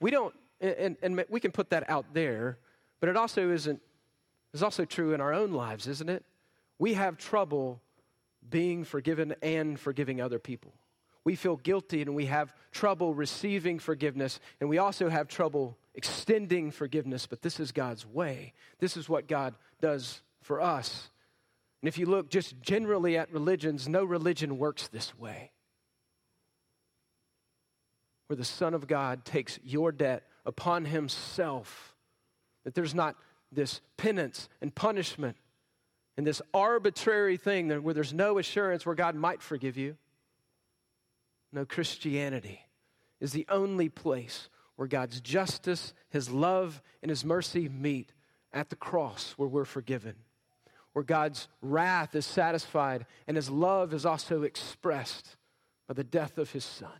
We 0.00 0.10
don't, 0.10 0.34
and, 0.62 0.96
and 1.02 1.22
we 1.28 1.40
can 1.40 1.52
put 1.52 1.68
that 1.70 1.90
out 1.90 2.06
there, 2.14 2.56
but 3.00 3.10
it 3.10 3.18
also 3.18 3.50
isn't, 3.50 3.82
is 4.54 4.62
also 4.62 4.86
true 4.86 5.12
in 5.12 5.20
our 5.20 5.34
own 5.34 5.52
lives, 5.52 5.86
isn't 5.86 6.08
it? 6.08 6.24
We 6.78 6.94
have 6.94 7.18
trouble 7.18 7.82
being 8.48 8.82
forgiven 8.82 9.34
and 9.42 9.78
forgiving 9.78 10.22
other 10.22 10.38
people. 10.38 10.72
We 11.22 11.36
feel 11.36 11.56
guilty 11.56 12.00
and 12.00 12.14
we 12.16 12.26
have 12.26 12.54
trouble 12.70 13.12
receiving 13.12 13.78
forgiveness, 13.78 14.40
and 14.58 14.70
we 14.70 14.78
also 14.78 15.10
have 15.10 15.28
trouble 15.28 15.76
extending 15.94 16.70
forgiveness, 16.70 17.26
but 17.26 17.42
this 17.42 17.60
is 17.60 17.72
God's 17.72 18.06
way. 18.06 18.54
This 18.78 18.96
is 18.96 19.06
what 19.06 19.28
God 19.28 19.54
does 19.82 20.22
for 20.40 20.62
us. 20.62 21.10
And 21.82 21.88
if 21.88 21.98
you 21.98 22.06
look 22.06 22.30
just 22.30 22.54
generally 22.62 23.18
at 23.18 23.32
religions, 23.32 23.88
no 23.88 24.04
religion 24.04 24.56
works 24.56 24.86
this 24.88 25.18
way. 25.18 25.50
Where 28.28 28.36
the 28.36 28.44
Son 28.44 28.72
of 28.72 28.86
God 28.86 29.24
takes 29.24 29.58
your 29.64 29.90
debt 29.90 30.22
upon 30.46 30.84
himself, 30.84 31.96
that 32.64 32.74
there's 32.74 32.94
not 32.94 33.16
this 33.50 33.80
penance 33.96 34.48
and 34.60 34.72
punishment 34.72 35.36
and 36.16 36.26
this 36.26 36.40
arbitrary 36.54 37.36
thing 37.36 37.68
where 37.82 37.94
there's 37.94 38.14
no 38.14 38.38
assurance 38.38 38.86
where 38.86 38.94
God 38.94 39.16
might 39.16 39.42
forgive 39.42 39.76
you. 39.76 39.96
No, 41.52 41.64
Christianity 41.64 42.60
is 43.20 43.32
the 43.32 43.46
only 43.48 43.88
place 43.88 44.48
where 44.76 44.88
God's 44.88 45.20
justice, 45.20 45.92
His 46.10 46.30
love, 46.30 46.80
and 47.02 47.10
His 47.10 47.24
mercy 47.24 47.68
meet 47.68 48.12
at 48.52 48.70
the 48.70 48.76
cross 48.76 49.34
where 49.36 49.48
we're 49.48 49.64
forgiven, 49.64 50.14
where 50.92 51.04
God's 51.04 51.48
wrath 51.60 52.14
is 52.14 52.26
satisfied 52.26 53.06
and 53.26 53.36
His 53.36 53.50
love 53.50 53.94
is 53.94 54.06
also 54.06 54.42
expressed 54.42 55.36
by 55.88 55.94
the 55.94 56.04
death 56.04 56.38
of 56.38 56.50
His 56.50 56.64
Son. 56.64 56.90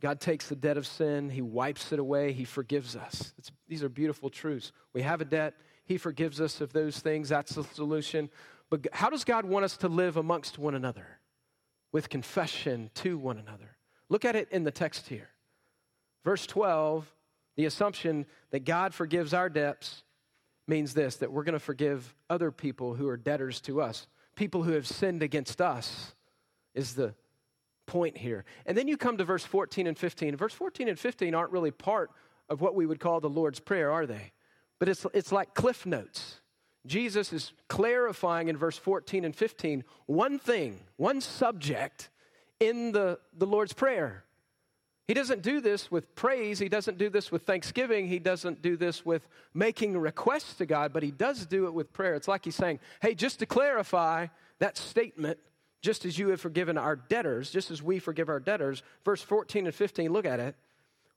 God 0.00 0.20
takes 0.20 0.48
the 0.48 0.56
debt 0.56 0.78
of 0.78 0.86
sin, 0.86 1.28
He 1.28 1.42
wipes 1.42 1.92
it 1.92 1.98
away, 1.98 2.32
He 2.32 2.44
forgives 2.44 2.96
us. 2.96 3.34
It's, 3.38 3.50
these 3.68 3.82
are 3.82 3.88
beautiful 3.88 4.30
truths. 4.30 4.72
We 4.94 5.02
have 5.02 5.20
a 5.20 5.26
debt, 5.26 5.54
He 5.84 5.98
forgives 5.98 6.40
us 6.40 6.60
of 6.60 6.72
those 6.72 7.00
things. 7.00 7.28
That's 7.28 7.54
the 7.54 7.64
solution. 7.64 8.30
But 8.70 8.86
how 8.92 9.10
does 9.10 9.24
God 9.24 9.44
want 9.44 9.64
us 9.64 9.76
to 9.78 9.88
live 9.88 10.16
amongst 10.16 10.58
one 10.58 10.74
another? 10.74 11.18
With 11.92 12.08
confession 12.08 12.90
to 12.94 13.18
one 13.18 13.36
another. 13.36 13.76
Look 14.08 14.24
at 14.24 14.36
it 14.36 14.48
in 14.52 14.64
the 14.64 14.70
text 14.70 15.08
here. 15.08 15.28
Verse 16.24 16.46
12, 16.46 17.12
the 17.56 17.64
assumption 17.64 18.26
that 18.52 18.64
God 18.64 18.94
forgives 18.94 19.34
our 19.34 19.48
debts 19.48 20.04
means 20.70 20.94
this 20.94 21.16
that 21.16 21.30
we're 21.30 21.44
going 21.44 21.52
to 21.52 21.58
forgive 21.58 22.14
other 22.30 22.50
people 22.50 22.94
who 22.94 23.08
are 23.08 23.18
debtors 23.18 23.60
to 23.62 23.82
us. 23.82 24.06
People 24.36 24.62
who 24.62 24.72
have 24.72 24.86
sinned 24.86 25.22
against 25.22 25.60
us 25.60 26.14
is 26.74 26.94
the 26.94 27.14
point 27.86 28.16
here. 28.16 28.46
And 28.64 28.78
then 28.78 28.88
you 28.88 28.96
come 28.96 29.18
to 29.18 29.24
verse 29.24 29.44
14 29.44 29.86
and 29.86 29.98
15. 29.98 30.36
Verse 30.36 30.54
14 30.54 30.88
and 30.88 30.98
15 30.98 31.34
aren't 31.34 31.52
really 31.52 31.72
part 31.72 32.10
of 32.48 32.62
what 32.62 32.74
we 32.74 32.86
would 32.86 33.00
call 33.00 33.20
the 33.20 33.28
Lord's 33.28 33.60
Prayer, 33.60 33.90
are 33.90 34.06
they? 34.06 34.32
But 34.78 34.88
it's, 34.88 35.04
it's 35.12 35.32
like 35.32 35.54
cliff 35.54 35.84
notes. 35.84 36.40
Jesus 36.86 37.32
is 37.32 37.52
clarifying 37.68 38.48
in 38.48 38.56
verse 38.56 38.78
14 38.78 39.24
and 39.24 39.36
15 39.36 39.84
one 40.06 40.38
thing, 40.38 40.80
one 40.96 41.20
subject 41.20 42.08
in 42.58 42.92
the, 42.92 43.18
the 43.36 43.46
Lord's 43.46 43.74
Prayer. 43.74 44.24
He 45.10 45.14
doesn't 45.14 45.42
do 45.42 45.60
this 45.60 45.90
with 45.90 46.14
praise. 46.14 46.60
He 46.60 46.68
doesn't 46.68 46.96
do 46.96 47.10
this 47.10 47.32
with 47.32 47.42
thanksgiving. 47.42 48.06
He 48.06 48.20
doesn't 48.20 48.62
do 48.62 48.76
this 48.76 49.04
with 49.04 49.26
making 49.52 49.98
requests 49.98 50.54
to 50.58 50.66
God, 50.66 50.92
but 50.92 51.02
he 51.02 51.10
does 51.10 51.46
do 51.46 51.66
it 51.66 51.74
with 51.74 51.92
prayer. 51.92 52.14
It's 52.14 52.28
like 52.28 52.44
he's 52.44 52.54
saying, 52.54 52.78
hey, 53.02 53.16
just 53.16 53.40
to 53.40 53.46
clarify 53.46 54.28
that 54.60 54.78
statement, 54.78 55.40
just 55.82 56.04
as 56.04 56.16
you 56.16 56.28
have 56.28 56.40
forgiven 56.40 56.78
our 56.78 56.94
debtors, 56.94 57.50
just 57.50 57.72
as 57.72 57.82
we 57.82 57.98
forgive 57.98 58.28
our 58.28 58.38
debtors, 58.38 58.84
verse 59.04 59.20
14 59.20 59.66
and 59.66 59.74
15, 59.74 60.12
look 60.12 60.26
at 60.26 60.38
it. 60.38 60.54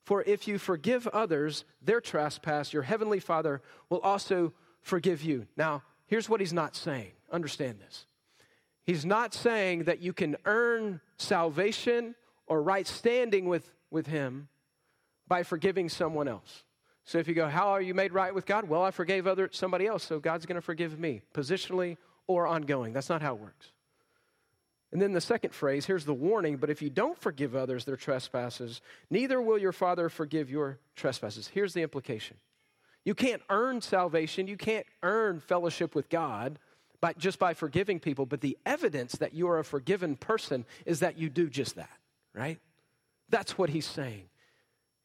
For 0.01 0.23
if 0.23 0.47
you 0.47 0.57
forgive 0.57 1.05
others 1.09 1.63
their 1.79 2.01
trespass, 2.01 2.73
your 2.73 2.81
heavenly 2.81 3.19
Father 3.19 3.61
will 3.91 3.99
also 3.99 4.53
forgive 4.81 5.21
you. 5.21 5.45
Now, 5.55 5.83
here's 6.07 6.27
what 6.27 6.39
he's 6.39 6.51
not 6.51 6.75
saying. 6.75 7.11
Understand 7.31 7.77
this. 7.79 8.07
He's 8.87 9.05
not 9.05 9.35
saying 9.35 9.83
that 9.83 10.01
you 10.01 10.13
can 10.13 10.35
earn 10.45 10.99
salvation 11.17 12.15
or 12.47 12.61
right 12.61 12.87
standing 12.87 13.45
with, 13.45 13.69
with 13.93 14.07
him 14.07 14.49
by 15.27 15.43
forgiving 15.43 15.87
someone 15.87 16.27
else. 16.27 16.63
So 17.05 17.17
if 17.17 17.27
you 17.27 17.33
go, 17.33 17.47
How 17.47 17.69
are 17.69 17.81
you 17.81 17.93
made 17.93 18.13
right 18.13 18.33
with 18.33 18.45
God? 18.45 18.67
Well, 18.67 18.83
I 18.83 18.91
forgave 18.91 19.27
other 19.27 19.49
somebody 19.51 19.87
else, 19.87 20.03
so 20.03 20.19
God's 20.19 20.45
going 20.45 20.55
to 20.55 20.61
forgive 20.61 20.99
me, 20.99 21.21
positionally 21.33 21.97
or 22.27 22.47
ongoing. 22.47 22.93
That's 22.93 23.09
not 23.09 23.21
how 23.21 23.35
it 23.35 23.41
works. 23.41 23.71
And 24.91 25.01
then 25.01 25.11
the 25.11 25.21
second 25.21 25.53
phrase, 25.55 25.87
here's 25.87 26.05
the 26.05 26.13
warning, 26.13 26.57
but 26.57 26.69
if 26.69 26.81
you 26.81 26.89
don't 26.89 27.17
forgive 27.17 27.55
others 27.55 27.83
their 27.83 27.97
trespasses, 27.97 28.79
neither 29.09 29.41
will 29.41 29.57
your 29.57 29.71
Father 29.71 30.07
forgive 30.07 30.51
your 30.51 30.77
trespasses. 30.95 31.47
Here's 31.47 31.73
the 31.73 31.81
implication. 31.81 32.37
You 33.03 33.15
can't 33.15 33.41
earn 33.49 33.81
salvation, 33.81 34.47
you 34.47 34.55
can't 34.55 34.85
earn 35.01 35.39
fellowship 35.39 35.95
with 35.95 36.09
God 36.09 36.59
by, 37.01 37.13
just 37.13 37.39
by 37.39 37.55
forgiving 37.55 37.99
people, 37.99 38.25
but 38.27 38.41
the 38.41 38.57
evidence 38.67 39.13
that 39.13 39.33
you 39.33 39.49
are 39.49 39.59
a 39.59 39.63
forgiven 39.63 40.15
person 40.15 40.63
is 40.85 40.99
that 40.99 41.17
you 41.17 41.27
do 41.27 41.49
just 41.49 41.75
that, 41.75 41.89
right? 42.33 42.59
That's 43.33 43.57
what 43.57 43.71
he's 43.71 43.87
saying 43.87 44.25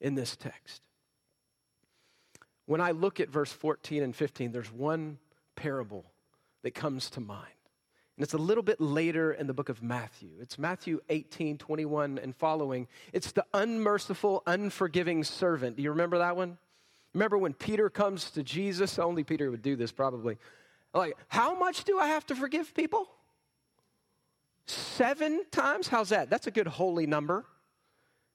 in 0.02 0.14
this 0.14 0.36
text. 0.36 0.82
When 2.66 2.78
I 2.78 2.90
look 2.90 3.20
at 3.20 3.30
verse 3.30 3.50
14 3.50 4.02
and 4.02 4.14
15, 4.14 4.52
there's 4.52 4.70
one 4.70 5.16
parable 5.56 6.04
that 6.62 6.74
comes 6.74 7.08
to 7.12 7.20
mind. 7.20 7.46
And 8.18 8.22
it's 8.22 8.34
a 8.34 8.38
little 8.38 8.62
bit 8.62 8.82
later 8.82 9.32
in 9.32 9.46
the 9.46 9.54
book 9.54 9.70
of 9.70 9.82
Matthew. 9.82 10.28
It's 10.42 10.58
Matthew 10.58 11.00
18, 11.08 11.56
21 11.56 12.18
and 12.18 12.36
following. 12.36 12.86
It's 13.14 13.32
the 13.32 13.46
unmerciful, 13.54 14.42
unforgiving 14.46 15.24
servant. 15.24 15.76
Do 15.76 15.82
you 15.82 15.88
remember 15.88 16.18
that 16.18 16.36
one? 16.36 16.58
Remember 17.14 17.38
when 17.38 17.54
Peter 17.54 17.88
comes 17.88 18.30
to 18.32 18.42
Jesus? 18.42 18.98
Only 18.98 19.24
Peter 19.24 19.50
would 19.50 19.62
do 19.62 19.74
this 19.74 19.90
probably. 19.90 20.36
Like, 20.92 21.16
how 21.28 21.58
much 21.58 21.84
do 21.84 21.98
I 21.98 22.08
have 22.08 22.26
to 22.26 22.34
forgive 22.34 22.74
people? 22.74 23.08
Seven 24.66 25.46
times? 25.50 25.88
How's 25.88 26.10
that? 26.10 26.28
That's 26.28 26.46
a 26.46 26.50
good 26.50 26.66
holy 26.66 27.06
number. 27.06 27.46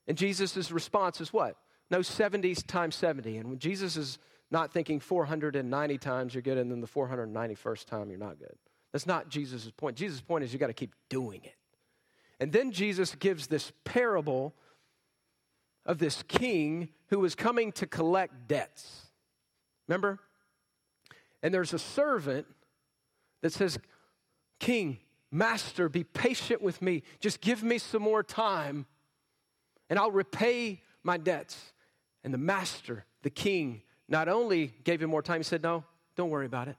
And 0.08 0.18
Jesus' 0.18 0.72
response 0.72 1.22
is 1.22 1.32
what? 1.32 1.56
No, 1.89 2.02
70 2.02 2.56
times 2.56 2.96
70. 2.96 3.38
And 3.38 3.50
when 3.50 3.60
Jesus 3.60 3.98
is 3.98 4.20
not 4.52 4.72
thinking 4.72 5.00
490 5.00 5.98
times 5.98 6.34
you're 6.34 6.42
good, 6.42 6.58
and 6.58 6.72
then 6.72 6.82
the 6.82 6.88
491st 6.88 7.86
time 7.86 8.10
you're 8.10 8.20
not 8.20 8.39
good. 8.39 8.56
That's 8.92 9.08
not 9.08 9.30
Jesus' 9.30 9.70
point. 9.76 9.98
Jesus' 9.98 10.22
point 10.22 10.44
is 10.44 10.54
you 10.54 10.60
got 10.60 10.68
to 10.68 10.74
keep 10.74 10.94
doing 11.10 11.44
it. 11.44 11.56
And 12.39 12.52
then 12.52 12.72
Jesus 12.72 13.16
gives 13.16 13.48
this 13.48 13.72
parable 13.84 14.54
of 15.86 15.98
this 15.98 16.24
king 16.28 16.89
who 17.08 17.20
was 17.20 17.36
coming 17.36 17.72
to 17.74 17.88
collect 17.88 18.48
debts. 18.48 19.08
Remember? 19.88 20.20
And 21.42 21.54
there's 21.54 21.74
a 21.74 21.80
servant 21.80 22.46
that 23.42 23.54
says, 23.54 23.78
King, 24.60 25.00
Master, 25.32 25.89
be 25.89 26.04
patient 26.04 26.62
with 26.62 26.82
me. 26.82 27.04
Just 27.20 27.42
give 27.42 27.63
me 27.63 27.78
some 27.78 28.02
more 28.02 28.24
time 28.24 28.86
and 29.94 30.00
I'll 30.00 30.10
repay 30.10 30.82
my 31.04 31.18
debts. 31.18 31.72
And 32.24 32.34
the 32.34 32.40
master, 32.40 33.06
the 33.22 33.30
king, 33.30 33.84
not 34.08 34.28
only 34.28 34.74
gave 34.84 35.04
him 35.04 35.12
more 35.12 35.22
time, 35.22 35.38
he 35.38 35.44
said, 35.44 35.62
No, 35.62 35.84
don't 36.16 36.32
worry 36.32 36.48
about 36.48 36.68
it. 36.68 36.78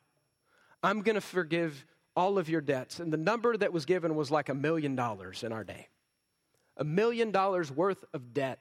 I'm 0.83 1.01
going 1.01 1.15
to 1.15 1.21
forgive 1.21 1.87
all 2.17 2.39
of 2.39 2.49
your 2.49 2.61
debts. 2.61 2.99
And 2.99 3.13
the 3.13 3.17
number 3.17 3.57
that 3.57 3.73
was 3.73 3.85
given 3.85 4.17
was 4.17 4.33
like 4.33 4.49
a 4.49 4.55
million 4.55 4.97
dollars 4.97 5.45
in 5.45 5.53
our 5.53 5.63
day. 5.63 5.87
A 6.77 6.83
million 6.83 7.31
dollars 7.31 7.71
worth 7.71 8.05
of 8.13 8.35
debt. 8.35 8.59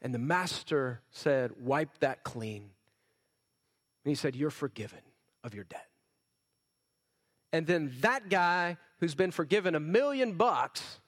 And 0.00 0.14
the 0.14 0.20
master 0.20 1.00
said, 1.10 1.50
Wipe 1.60 1.98
that 1.98 2.22
clean. 2.22 2.62
And 2.62 4.10
he 4.10 4.14
said, 4.14 4.36
You're 4.36 4.50
forgiven 4.50 5.00
of 5.42 5.56
your 5.56 5.64
debt. 5.64 5.88
And 7.52 7.66
then 7.66 7.96
that 8.02 8.28
guy 8.30 8.76
who's 9.00 9.16
been 9.16 9.32
forgiven 9.32 9.74
a 9.74 9.80
million 9.80 10.34
bucks 10.34 11.00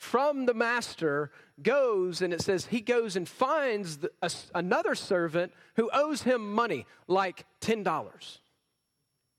from 0.00 0.46
the 0.46 0.54
master 0.54 1.30
goes 1.62 2.22
and 2.22 2.32
it 2.32 2.40
says 2.40 2.64
he 2.64 2.80
goes 2.80 3.16
and 3.16 3.28
finds 3.28 3.98
the, 3.98 4.10
a, 4.22 4.30
another 4.54 4.94
servant 4.94 5.52
who 5.76 5.90
owes 5.92 6.22
him 6.22 6.54
money 6.54 6.86
like 7.06 7.44
$10 7.60 8.38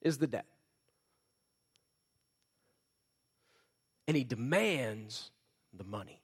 is 0.04 0.20
the 0.20 0.28
debt 0.28 0.46
and 4.08 4.16
he 4.16 4.24
demands 4.24 5.32
the 5.74 5.84
money. 5.84 6.22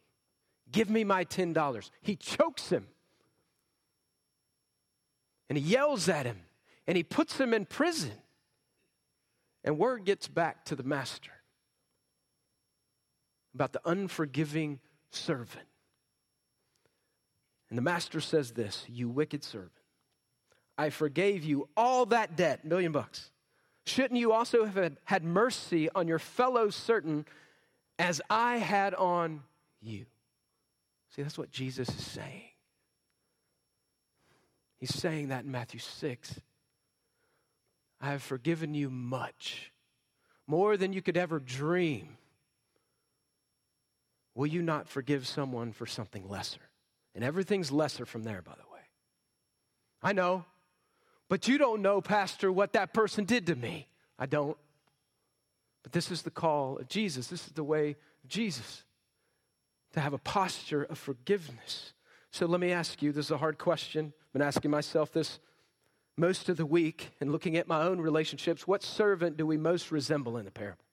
Give 0.72 0.90
me 0.90 1.04
my 1.04 1.26
$10. 1.26 1.90
He 2.02 2.16
chokes 2.16 2.70
him. 2.70 2.86
And 5.50 5.58
he 5.58 5.64
yells 5.64 6.10
at 6.10 6.28
him. 6.28 6.42
And 6.86 6.96
he 6.96 7.04
puts 7.04 7.40
him 7.40 7.54
in 7.54 7.66
prison. 7.66 8.12
And 9.64 9.80
word 9.80 10.06
gets 10.06 10.28
back 10.28 10.66
to 10.66 10.76
the 10.76 10.84
master 10.84 11.32
about 13.58 13.74
the 13.74 13.82
unforgiving 13.86 14.80
servant. 15.10 15.66
And 17.70 17.78
the 17.78 17.82
master 17.82 18.22
says 18.22 18.52
this 18.52 18.86
You 18.88 19.10
wicked 19.10 19.44
servant, 19.44 19.72
I 20.78 20.92
forgave 20.92 21.44
you 21.44 21.68
all 21.76 22.06
that 22.08 22.36
debt, 22.36 22.64
million 22.64 22.92
bucks. 22.92 23.32
Shouldn't 23.88 24.20
you 24.20 24.32
also 24.32 24.66
have 24.66 24.98
had 25.06 25.24
mercy 25.24 25.90
on 25.90 26.08
your 26.08 26.20
fellow 26.20 26.70
certain 26.70 27.26
as 27.98 28.22
I 28.30 28.58
had 28.58 28.94
on 28.94 29.42
you. 29.82 30.06
See, 31.16 31.24
that's 31.24 31.38
what 31.38 31.52
Jesus 31.52 31.90
is 31.90 32.06
saying. 32.06 32.44
He's 34.78 34.94
saying 34.94 35.30
that 35.30 35.46
in 35.46 35.52
Matthew 35.52 35.80
6. 35.80 36.40
I 38.00 38.12
have 38.12 38.22
forgiven 38.22 38.76
you 38.76 38.92
much, 38.92 39.72
more 40.46 40.78
than 40.78 40.94
you 40.94 41.02
could 41.02 41.18
ever 41.18 41.40
dream. 41.40 42.18
Will 44.38 44.46
you 44.46 44.62
not 44.62 44.88
forgive 44.88 45.26
someone 45.26 45.72
for 45.72 45.88
something 45.88 46.30
lesser? 46.30 46.62
And 47.16 47.24
everything's 47.24 47.72
lesser 47.72 48.06
from 48.06 48.22
there, 48.22 48.44
by 48.44 48.52
the 48.52 48.72
way. 48.72 48.82
I 50.04 50.14
know, 50.14 50.46
but 51.28 51.48
you 51.48 51.58
don't 51.58 51.82
know, 51.82 52.02
Pastor, 52.02 52.52
what 52.52 52.74
that 52.74 52.94
person 52.94 53.26
did 53.26 53.48
to 53.48 53.56
me. 53.56 53.88
I 54.20 54.28
don't. 54.28 54.56
But 55.82 55.92
this 55.92 56.12
is 56.12 56.22
the 56.22 56.30
call 56.30 56.78
of 56.78 56.88
Jesus. 56.88 57.28
This 57.28 57.48
is 57.48 57.54
the 57.54 57.64
way 57.64 57.92
of 58.24 58.30
Jesus 58.30 58.84
to 59.94 60.00
have 60.00 60.14
a 60.14 60.20
posture 60.20 60.84
of 60.84 61.00
forgiveness. 61.00 61.94
So 62.30 62.46
let 62.46 62.60
me 62.60 62.72
ask 62.72 63.02
you 63.02 63.12
this 63.12 63.26
is 63.26 63.32
a 63.32 63.38
hard 63.38 63.58
question. 63.58 64.14
I've 64.22 64.34
been 64.34 64.42
asking 64.44 64.70
myself 64.70 65.12
this 65.12 65.40
most 66.16 66.48
of 66.48 66.58
the 66.58 66.66
week 66.66 67.10
and 67.20 67.32
looking 67.32 67.58
at 67.58 67.68
my 67.68 67.82
own 67.82 68.00
relationships. 68.00 68.68
What 68.68 68.84
servant 68.84 69.36
do 69.36 69.48
we 69.48 69.58
most 69.58 69.92
resemble 69.92 70.38
in 70.38 70.46
the 70.46 70.52
parable? 70.52 70.87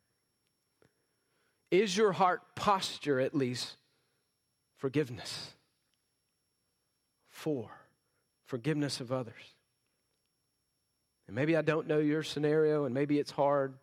Is 1.75 1.97
your 1.97 2.13
heart 2.13 2.41
posture 2.55 3.19
at 3.19 3.35
least 3.35 3.77
forgiveness? 4.77 5.51
For 7.29 7.69
forgiveness 8.45 9.01
of 9.01 9.11
others. 9.11 9.35
And 11.27 11.35
maybe 11.35 11.57
I 11.57 11.63
don't 11.63 11.89
know 11.89 11.99
your 11.99 12.23
scenario, 12.23 12.85
and 12.85 12.95
maybe 12.95 13.19
it's 13.19 13.33
hard. 13.33 13.75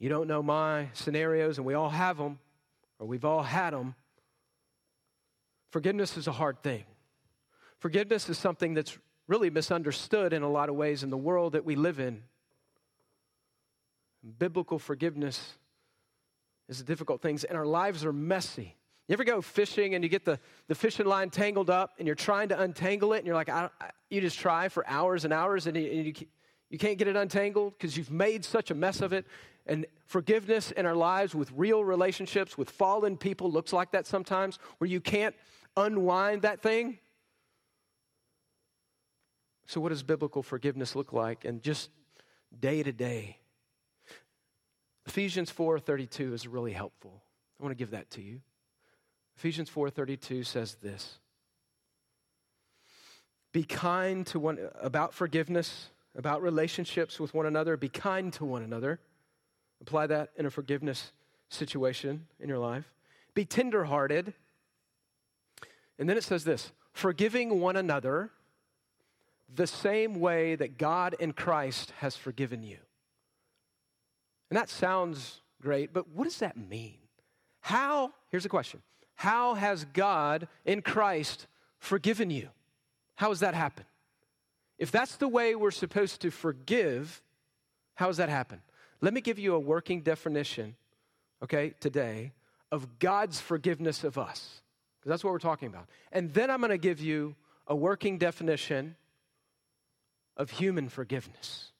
You 0.00 0.08
don't 0.08 0.26
know 0.26 0.42
my 0.42 0.88
scenarios, 0.92 1.58
and 1.58 1.64
we 1.64 1.74
all 1.74 1.90
have 1.90 2.16
them, 2.16 2.40
or 2.98 3.06
we've 3.06 3.24
all 3.24 3.44
had 3.44 3.74
them. 3.74 3.94
Forgiveness 5.70 6.16
is 6.16 6.26
a 6.26 6.32
hard 6.32 6.60
thing. 6.64 6.82
Forgiveness 7.78 8.28
is 8.28 8.38
something 8.38 8.74
that's 8.74 8.98
really 9.28 9.50
misunderstood 9.50 10.32
in 10.32 10.42
a 10.42 10.50
lot 10.50 10.68
of 10.68 10.74
ways 10.74 11.04
in 11.04 11.10
the 11.10 11.16
world 11.16 11.52
that 11.52 11.64
we 11.64 11.76
live 11.76 12.00
in. 12.00 12.24
Biblical 14.38 14.80
forgiveness 14.80 15.54
is 16.70 16.80
a 16.80 16.84
difficult 16.84 17.20
things, 17.20 17.44
and 17.44 17.58
our 17.58 17.66
lives 17.66 18.04
are 18.04 18.12
messy. 18.12 18.76
You 19.08 19.14
ever 19.14 19.24
go 19.24 19.42
fishing 19.42 19.96
and 19.96 20.04
you 20.04 20.08
get 20.08 20.24
the, 20.24 20.38
the 20.68 20.74
fishing 20.76 21.04
line 21.04 21.30
tangled 21.30 21.68
up 21.68 21.94
and 21.98 22.06
you're 22.06 22.14
trying 22.14 22.50
to 22.50 22.60
untangle 22.60 23.12
it 23.12 23.18
and 23.18 23.26
you're 23.26 23.34
like, 23.34 23.48
I, 23.48 23.68
I, 23.80 23.90
you 24.08 24.20
just 24.20 24.38
try 24.38 24.68
for 24.68 24.86
hours 24.86 25.24
and 25.24 25.32
hours 25.32 25.66
and 25.66 25.76
you, 25.76 25.90
and 25.90 26.06
you, 26.06 26.26
you 26.70 26.78
can't 26.78 26.96
get 26.96 27.08
it 27.08 27.16
untangled 27.16 27.72
because 27.76 27.96
you've 27.96 28.12
made 28.12 28.44
such 28.44 28.70
a 28.70 28.74
mess 28.76 29.00
of 29.00 29.12
it. 29.12 29.26
And 29.66 29.84
forgiveness 30.06 30.70
in 30.70 30.86
our 30.86 30.94
lives 30.94 31.34
with 31.34 31.50
real 31.56 31.84
relationships 31.84 32.56
with 32.56 32.70
fallen 32.70 33.16
people 33.16 33.50
looks 33.50 33.72
like 33.72 33.90
that 33.90 34.06
sometimes, 34.06 34.60
where 34.78 34.88
you 34.88 35.00
can't 35.00 35.34
unwind 35.76 36.42
that 36.42 36.62
thing. 36.62 37.00
So, 39.66 39.80
what 39.80 39.88
does 39.88 40.04
biblical 40.04 40.44
forgiveness 40.44 40.94
look 40.94 41.12
like? 41.12 41.44
And 41.44 41.64
just 41.64 41.90
day 42.60 42.84
to 42.84 42.92
day, 42.92 43.39
Ephesians 45.10 45.50
4:32 45.50 46.34
is 46.34 46.46
really 46.46 46.72
helpful. 46.72 47.20
I 47.58 47.64
want 47.64 47.72
to 47.72 47.76
give 47.76 47.90
that 47.90 48.10
to 48.10 48.22
you. 48.22 48.42
Ephesians 49.36 49.68
4:32 49.68 50.44
says 50.44 50.76
this. 50.76 51.18
Be 53.50 53.64
kind 53.64 54.24
to 54.28 54.38
one 54.38 54.70
about 54.76 55.12
forgiveness, 55.12 55.90
about 56.14 56.42
relationships 56.42 57.18
with 57.18 57.34
one 57.34 57.44
another, 57.44 57.76
be 57.76 57.88
kind 57.88 58.32
to 58.34 58.44
one 58.44 58.62
another. 58.62 59.00
Apply 59.80 60.06
that 60.06 60.30
in 60.36 60.46
a 60.46 60.50
forgiveness 60.50 61.10
situation 61.48 62.28
in 62.38 62.48
your 62.48 62.58
life. 62.58 62.94
Be 63.34 63.44
tenderhearted. 63.44 64.32
And 65.98 66.08
then 66.08 66.18
it 66.18 66.22
says 66.22 66.44
this, 66.44 66.70
forgiving 66.92 67.58
one 67.58 67.74
another 67.74 68.30
the 69.52 69.66
same 69.66 70.20
way 70.20 70.54
that 70.54 70.78
God 70.78 71.16
in 71.18 71.32
Christ 71.32 71.90
has 71.98 72.14
forgiven 72.14 72.62
you. 72.62 72.78
And 74.50 74.58
that 74.58 74.68
sounds 74.68 75.40
great, 75.62 75.92
but 75.92 76.08
what 76.08 76.24
does 76.24 76.38
that 76.38 76.56
mean? 76.56 76.98
How, 77.60 78.12
here's 78.30 78.44
a 78.44 78.48
question 78.48 78.82
How 79.14 79.54
has 79.54 79.84
God 79.84 80.48
in 80.64 80.82
Christ 80.82 81.46
forgiven 81.78 82.30
you? 82.30 82.48
How 83.14 83.28
has 83.28 83.40
that 83.40 83.54
happened? 83.54 83.86
If 84.78 84.90
that's 84.90 85.16
the 85.16 85.28
way 85.28 85.54
we're 85.54 85.70
supposed 85.70 86.22
to 86.22 86.30
forgive, 86.30 87.22
how 87.94 88.06
has 88.06 88.16
that 88.16 88.30
happened? 88.30 88.62
Let 89.02 89.14
me 89.14 89.20
give 89.20 89.38
you 89.38 89.54
a 89.54 89.58
working 89.60 90.00
definition, 90.00 90.74
okay, 91.42 91.74
today 91.80 92.32
of 92.72 92.98
God's 92.98 93.40
forgiveness 93.40 94.04
of 94.04 94.16
us, 94.16 94.62
because 94.98 95.10
that's 95.10 95.24
what 95.24 95.32
we're 95.32 95.38
talking 95.38 95.68
about. 95.68 95.86
And 96.12 96.32
then 96.32 96.50
I'm 96.50 96.60
going 96.60 96.70
to 96.70 96.78
give 96.78 97.00
you 97.00 97.34
a 97.66 97.76
working 97.76 98.16
definition 98.16 98.96
of 100.36 100.50
human 100.50 100.88
forgiveness. 100.88 101.72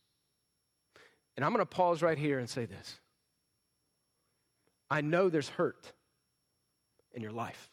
And 1.37 1.45
I'm 1.45 1.53
going 1.53 1.65
to 1.65 1.67
pause 1.67 2.03
right 2.03 2.19
here 2.19 2.39
and 2.39 2.49
say 2.49 2.67
this 2.67 2.99
I 4.91 5.01
know 5.01 5.29
there's 5.29 5.49
hurt 5.49 5.93
in 7.13 7.23
your 7.23 7.33
life. 7.33 7.71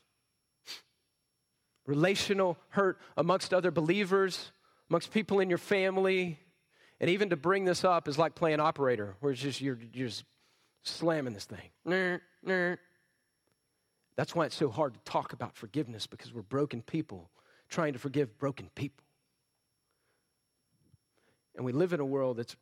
Relational 1.86 2.58
hurt 2.70 3.00
amongst 3.16 3.54
other 3.54 3.72
believers, 3.72 4.52
amongst 4.90 5.12
people 5.12 5.40
in 5.40 5.50
your 5.50 5.58
family. 5.58 6.40
And 7.00 7.10
even 7.10 7.30
to 7.30 7.38
bring 7.38 7.64
this 7.64 7.84
up 7.84 8.08
is 8.08 8.18
like 8.18 8.36
playing 8.36 8.60
operator, 8.60 9.16
where 9.20 9.32
it's 9.32 9.42
just 9.42 9.62
you're, 9.62 9.78
you're 9.94 10.08
just 10.08 10.26
slamming 10.84 11.34
this 11.34 11.46
thing. 11.46 11.70
That's 14.16 14.34
why 14.34 14.48
it's 14.48 14.56
so 14.56 14.70
hard 14.70 14.96
to 14.96 15.00
talk 15.02 15.32
about 15.32 15.56
forgiveness 15.56 16.08
because 16.08 16.34
we're 16.34 16.42
broken 16.42 16.82
people 16.82 17.30
trying 17.70 17.94
to 17.94 18.00
forgive 18.00 18.38
broken 18.40 18.70
people. 18.76 19.06
And 21.56 21.66
we 21.66 21.72
live 21.72 21.94
in 21.94 22.00
a 22.00 22.06
world 22.06 22.38
that's 22.38 22.56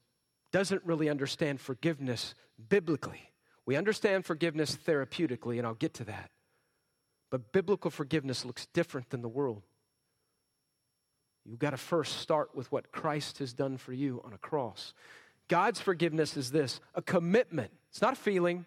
doesn't 0.52 0.84
really 0.86 1.10
understand 1.10 1.60
forgiveness 1.60 2.36
biblically. 2.70 3.22
We 3.66 3.76
understand 3.76 4.26
forgiveness 4.26 4.78
therapeutically, 4.86 5.58
and 5.58 5.66
I'll 5.66 5.74
get 5.74 5.96
to 5.96 6.04
that. 6.06 6.30
But 7.32 7.52
biblical 7.52 7.92
forgiveness 7.92 8.46
looks 8.46 8.68
different 8.68 9.10
than 9.10 9.22
the 9.22 9.28
world. 9.28 9.64
You've 11.46 11.60
got 11.60 11.72
to 11.72 11.78
first 11.78 12.20
start 12.20 12.56
with 12.56 12.72
what 12.72 12.92
Christ 12.92 13.40
has 13.40 13.54
done 13.54 13.78
for 13.78 13.94
you 13.94 14.22
on 14.26 14.34
a 14.34 14.38
cross. 14.38 14.94
God's 15.48 15.80
forgiveness 15.80 16.38
is 16.38 16.52
this 16.52 16.80
a 16.96 17.02
commitment. 17.02 17.72
It's 17.90 18.02
not 18.02 18.14
a 18.14 18.18
feeling, 18.18 18.66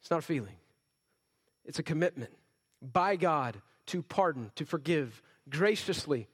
it's 0.00 0.10
not 0.10 0.20
a 0.20 0.22
feeling. 0.22 0.54
It's 1.64 1.78
a 1.78 1.82
commitment 1.82 2.30
by 2.80 3.16
God 3.16 3.60
to 3.86 4.02
pardon, 4.02 4.50
to 4.54 4.64
forgive 4.64 5.22
graciously. 5.48 6.28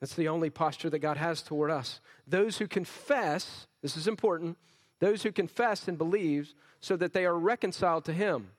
That's 0.00 0.14
the 0.14 0.28
only 0.28 0.50
posture 0.50 0.90
that 0.90 1.00
God 1.00 1.18
has 1.18 1.42
toward 1.42 1.70
us. 1.70 2.00
Those 2.26 2.58
who 2.58 2.66
confess 2.66 3.66
this 3.82 3.96
is 3.96 4.06
important. 4.06 4.56
Those 4.98 5.22
who 5.22 5.32
confess 5.32 5.88
and 5.88 5.96
believe 5.96 6.54
so 6.80 6.96
that 6.96 7.12
they 7.12 7.24
are 7.24 7.38
reconciled 7.38 8.04
to 8.06 8.12
Him, 8.12 8.50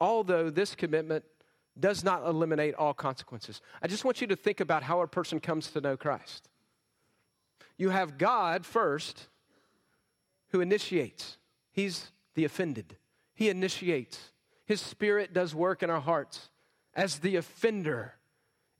although 0.00 0.50
this 0.50 0.74
commitment 0.74 1.24
does 1.78 2.04
not 2.04 2.24
eliminate 2.26 2.74
all 2.74 2.92
consequences. 2.92 3.60
I 3.80 3.88
just 3.88 4.04
want 4.04 4.20
you 4.20 4.26
to 4.28 4.36
think 4.36 4.60
about 4.60 4.82
how 4.82 5.00
a 5.00 5.06
person 5.06 5.40
comes 5.40 5.70
to 5.70 5.80
know 5.80 5.96
Christ. 5.96 6.48
You 7.76 7.90
have 7.90 8.18
God 8.18 8.66
first 8.66 9.28
who 10.50 10.60
initiates, 10.60 11.38
He's 11.70 12.12
the 12.34 12.44
offended, 12.44 12.96
He 13.34 13.48
initiates. 13.48 14.32
His 14.64 14.80
Spirit 14.80 15.32
does 15.32 15.54
work 15.54 15.82
in 15.82 15.90
our 15.90 16.00
hearts 16.00 16.50
as 16.94 17.18
the 17.18 17.36
offender. 17.36 18.14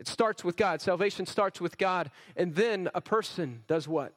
It 0.03 0.09
starts 0.09 0.43
with 0.43 0.57
God. 0.57 0.81
Salvation 0.81 1.27
starts 1.27 1.61
with 1.61 1.79
God. 1.79 2.11
And 2.35 2.57
then 2.57 2.89
a 2.93 3.01
person 3.01 3.63
does 3.69 3.87
what? 3.87 4.13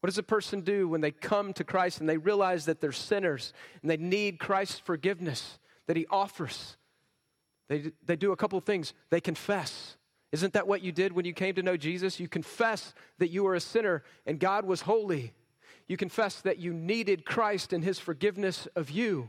What 0.00 0.06
does 0.06 0.16
a 0.16 0.22
person 0.22 0.62
do 0.62 0.88
when 0.88 1.02
they 1.02 1.10
come 1.10 1.52
to 1.52 1.64
Christ 1.64 2.00
and 2.00 2.08
they 2.08 2.16
realize 2.16 2.64
that 2.64 2.80
they're 2.80 2.92
sinners 2.92 3.52
and 3.82 3.90
they 3.90 3.98
need 3.98 4.38
Christ's 4.38 4.78
forgiveness 4.78 5.58
that 5.86 5.98
He 5.98 6.06
offers? 6.08 6.78
They, 7.68 7.92
they 8.06 8.16
do 8.16 8.32
a 8.32 8.36
couple 8.36 8.58
things. 8.60 8.94
They 9.10 9.20
confess. 9.20 9.98
Isn't 10.32 10.54
that 10.54 10.66
what 10.66 10.80
you 10.80 10.92
did 10.92 11.12
when 11.12 11.26
you 11.26 11.34
came 11.34 11.54
to 11.56 11.62
know 11.62 11.76
Jesus? 11.76 12.18
You 12.18 12.26
confess 12.26 12.94
that 13.18 13.28
you 13.28 13.44
were 13.44 13.54
a 13.54 13.60
sinner 13.60 14.02
and 14.24 14.40
God 14.40 14.64
was 14.64 14.80
holy. 14.80 15.34
You 15.88 15.98
confess 15.98 16.40
that 16.40 16.56
you 16.58 16.72
needed 16.72 17.26
Christ 17.26 17.74
and 17.74 17.84
His 17.84 17.98
forgiveness 17.98 18.66
of 18.74 18.90
you. 18.90 19.28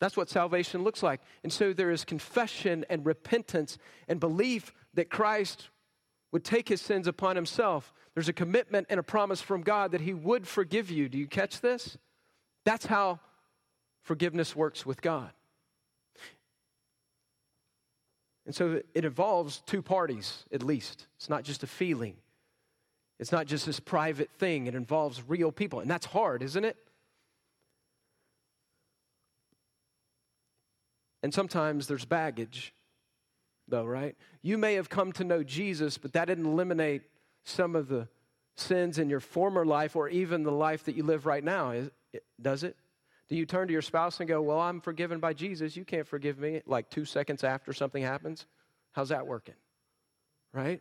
That's 0.00 0.16
what 0.16 0.30
salvation 0.30 0.84
looks 0.84 1.02
like. 1.02 1.20
And 1.42 1.52
so 1.52 1.72
there 1.72 1.90
is 1.90 2.04
confession 2.04 2.84
and 2.88 3.04
repentance 3.04 3.78
and 4.06 4.20
belief 4.20 4.72
that 4.94 5.10
Christ 5.10 5.68
would 6.30 6.44
take 6.44 6.68
his 6.68 6.80
sins 6.80 7.06
upon 7.06 7.36
himself. 7.36 7.92
There's 8.14 8.28
a 8.28 8.32
commitment 8.32 8.86
and 8.90 9.00
a 9.00 9.02
promise 9.02 9.40
from 9.40 9.62
God 9.62 9.92
that 9.92 10.00
he 10.00 10.14
would 10.14 10.46
forgive 10.46 10.90
you. 10.90 11.08
Do 11.08 11.18
you 11.18 11.26
catch 11.26 11.60
this? 11.60 11.98
That's 12.64 12.86
how 12.86 13.20
forgiveness 14.02 14.54
works 14.54 14.86
with 14.86 15.00
God. 15.02 15.30
And 18.46 18.54
so 18.54 18.80
it 18.94 19.04
involves 19.04 19.62
two 19.66 19.82
parties, 19.82 20.44
at 20.52 20.62
least. 20.62 21.06
It's 21.16 21.28
not 21.28 21.44
just 21.44 21.62
a 21.62 21.66
feeling, 21.66 22.16
it's 23.18 23.32
not 23.32 23.46
just 23.46 23.66
this 23.66 23.80
private 23.80 24.30
thing. 24.38 24.66
It 24.66 24.74
involves 24.74 25.22
real 25.26 25.50
people. 25.50 25.80
And 25.80 25.90
that's 25.90 26.06
hard, 26.06 26.42
isn't 26.42 26.64
it? 26.64 26.76
And 31.22 31.32
sometimes 31.34 31.86
there's 31.86 32.04
baggage, 32.04 32.74
though, 33.66 33.84
right? 33.84 34.16
You 34.42 34.58
may 34.58 34.74
have 34.74 34.88
come 34.88 35.12
to 35.12 35.24
know 35.24 35.42
Jesus, 35.42 35.98
but 35.98 36.12
that 36.12 36.26
didn't 36.26 36.46
eliminate 36.46 37.02
some 37.44 37.74
of 37.74 37.88
the 37.88 38.08
sins 38.56 38.98
in 38.98 39.08
your 39.08 39.20
former 39.20 39.64
life 39.64 39.96
or 39.96 40.08
even 40.08 40.42
the 40.42 40.52
life 40.52 40.84
that 40.84 40.94
you 40.94 41.02
live 41.02 41.26
right 41.26 41.42
now, 41.42 41.74
does 42.40 42.64
it? 42.64 42.76
Do 43.28 43.36
you 43.36 43.46
turn 43.46 43.66
to 43.68 43.72
your 43.72 43.82
spouse 43.82 44.20
and 44.20 44.28
go, 44.28 44.40
Well, 44.40 44.60
I'm 44.60 44.80
forgiven 44.80 45.20
by 45.20 45.34
Jesus. 45.34 45.76
You 45.76 45.84
can't 45.84 46.06
forgive 46.06 46.38
me 46.38 46.62
like 46.66 46.88
two 46.88 47.04
seconds 47.04 47.44
after 47.44 47.72
something 47.72 48.02
happens? 48.02 48.46
How's 48.92 49.10
that 49.10 49.26
working? 49.26 49.54
Right? 50.52 50.80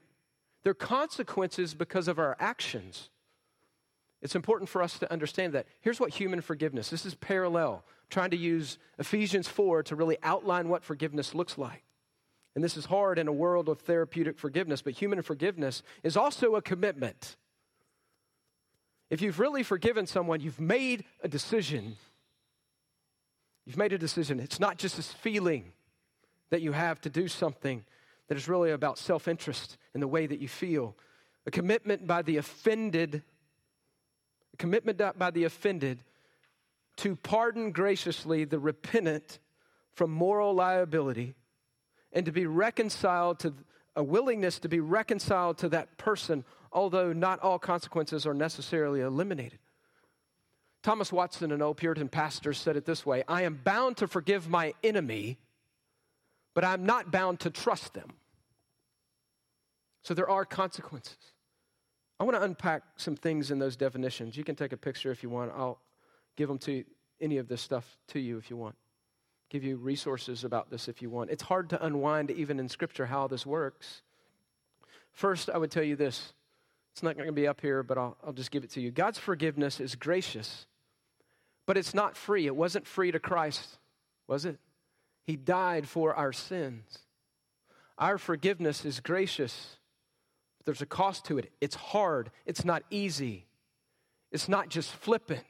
There 0.63 0.71
are 0.71 0.73
consequences 0.73 1.73
because 1.73 2.08
of 2.08 2.19
our 2.19 2.38
actions. 2.39 3.10
It's 4.28 4.36
important 4.36 4.68
for 4.68 4.84
us 4.84 5.00
to 5.00 5.10
understand 5.10 5.54
that. 5.54 5.68
Here's 5.80 6.02
what 6.02 6.10
human 6.10 6.42
forgiveness. 6.42 6.90
This 6.90 7.06
is 7.06 7.16
parallel. 7.16 7.86
I'm 7.86 8.08
trying 8.10 8.32
to 8.32 8.38
use 8.38 8.78
Ephesians 9.00 9.48
4 9.48 9.84
to 9.84 9.96
really 9.96 10.18
outline 10.22 10.68
what 10.68 10.84
forgiveness 10.84 11.34
looks 11.34 11.58
like. 11.58 11.86
And 12.54 12.62
this 12.62 12.76
is 12.76 12.84
hard 12.84 13.20
in 13.20 13.30
a 13.30 13.32
world 13.32 13.70
of 13.70 13.80
therapeutic 13.80 14.38
forgiveness, 14.38 14.82
but 14.82 14.92
human 14.92 15.22
forgiveness 15.22 15.82
is 16.04 16.18
also 16.18 16.56
a 16.56 16.62
commitment. 16.62 17.38
If 19.10 19.22
you've 19.22 19.40
really 19.40 19.63
forgiven 19.63 20.06
someone, 20.06 20.42
you've 20.42 20.60
made 20.60 21.06
a 21.24 21.30
decision. 21.30 21.96
You've 23.66 23.78
made 23.78 23.94
a 23.94 23.98
decision. 23.98 24.42
It's 24.42 24.60
not 24.60 24.78
just 24.78 24.98
this 24.98 25.13
feeling 25.13 25.72
that 26.50 26.62
you 26.62 26.74
have 26.74 27.00
to 27.00 27.10
do 27.10 27.30
something 27.30 27.86
that 28.28 28.36
is 28.36 28.50
really 28.50 28.72
about 28.72 28.98
self 28.98 29.30
interest 29.30 29.78
in 29.94 30.02
the 30.02 30.08
way 30.10 30.28
that 30.28 30.42
you 30.42 30.50
feel. 30.50 30.98
A 31.46 31.50
commitment 31.50 32.06
by 32.06 32.24
the 32.24 32.36
offended, 32.36 33.24
commitment 34.58 35.02
by 35.17 35.32
the 35.32 35.43
offended 35.43 36.04
to 36.98 37.15
pardon 37.15 37.72
graciously 37.72 38.43
the 38.43 38.60
repentant 38.60 39.39
from 39.93 40.12
moral 40.12 40.54
liability 40.54 41.36
and 42.12 42.26
to 42.26 42.32
be 42.32 42.46
reconciled 42.46 43.39
to 43.39 43.54
a 43.96 44.04
willingness 44.04 44.60
to 44.60 44.70
be 44.70 44.80
reconciled 44.80 45.58
to 45.58 45.70
that 45.70 45.98
person, 45.98 46.46
although 46.72 47.12
not 47.12 47.39
all 47.39 47.58
consequences 47.58 48.28
are 48.28 48.34
necessarily 48.34 49.02
eliminated. 49.02 49.60
Thomas 50.84 51.12
Watson, 51.12 51.52
an 51.52 51.63
old 51.63 51.78
Puritan 51.78 52.08
pastor, 52.08 52.54
said 52.54 52.78
it 52.78 52.86
this 52.86 53.06
way 53.06 53.24
I 53.28 53.41
am 53.41 53.60
bound 53.63 53.98
to 53.98 54.08
forgive 54.08 54.48
my 54.50 54.74
enemy, 54.84 55.39
but 56.54 56.63
I'm 56.63 56.86
not 56.86 57.12
bound 57.12 57.39
to 57.41 57.50
trust 57.50 57.93
them. 57.93 58.13
So 60.04 60.13
there 60.13 60.30
are 60.30 60.46
consequences. 60.46 61.17
I 62.20 62.24
want 62.24 62.36
to 62.36 62.44
unpack 62.44 62.84
some 62.98 63.16
things 63.16 63.52
in 63.52 63.60
those 63.60 63.76
definitions. 63.76 64.38
You 64.38 64.44
can 64.44 64.56
take 64.56 64.74
a 64.74 64.78
picture 64.78 65.12
if 65.12 65.22
you 65.22 65.30
want. 65.30 65.52
I'll 65.56 65.80
give 66.36 66.48
them 66.48 66.58
to 66.60 66.84
any 67.22 67.38
of 67.38 67.48
this 67.48 67.62
stuff 67.62 67.98
to 68.10 68.20
you 68.20 68.38
if 68.38 68.50
you 68.50 68.58
want. 68.58 68.76
Give 69.50 69.64
you 69.64 69.78
resources 69.78 70.44
about 70.44 70.70
this 70.70 70.88
if 70.88 71.02
you 71.02 71.10
want. 71.10 71.30
It's 71.30 71.44
hard 71.44 71.70
to 71.70 71.86
unwind, 71.86 72.32
even 72.32 72.60
in 72.60 72.68
Scripture, 72.68 73.06
how 73.06 73.28
this 73.28 73.46
works. 73.46 74.02
First, 75.14 75.50
I 75.50 75.58
would 75.58 75.72
tell 75.72 75.84
you 75.84 75.96
this. 75.96 76.34
It's 76.94 77.04
not 77.04 77.16
going 77.16 77.28
to 77.28 77.34
be 77.34 77.48
up 77.48 77.62
here, 77.62 77.84
but 77.84 77.98
I'll, 77.98 78.18
I'll 78.26 78.34
just 78.34 78.52
give 78.52 78.64
it 78.64 78.72
to 78.72 78.82
you. 78.82 78.92
God's 78.92 79.20
forgiveness 79.20 79.80
is 79.80 79.96
gracious, 79.96 80.66
but 81.66 81.78
it's 81.78 81.94
not 81.94 82.18
free. 82.18 82.46
It 82.48 82.56
wasn't 82.56 82.88
free 82.88 83.12
to 83.12 83.20
Christ, 83.20 83.78
was 84.28 84.46
it? 84.46 84.58
He 85.24 85.36
died 85.36 85.88
for 85.88 86.14
our 86.16 86.34
sins. 86.34 87.00
Our 87.98 88.18
forgiveness 88.18 88.84
is 88.84 89.00
gracious, 89.00 89.77
there's 90.68 90.82
a 90.82 90.86
cost 90.86 91.24
to 91.24 91.38
it. 91.38 91.50
It's 91.62 91.76
hard, 91.76 92.30
it's 92.46 92.66
not 92.66 92.84
easy, 92.90 93.46
it's 94.34 94.50
not 94.50 94.68
just 94.68 94.92
flippant. 94.92 95.46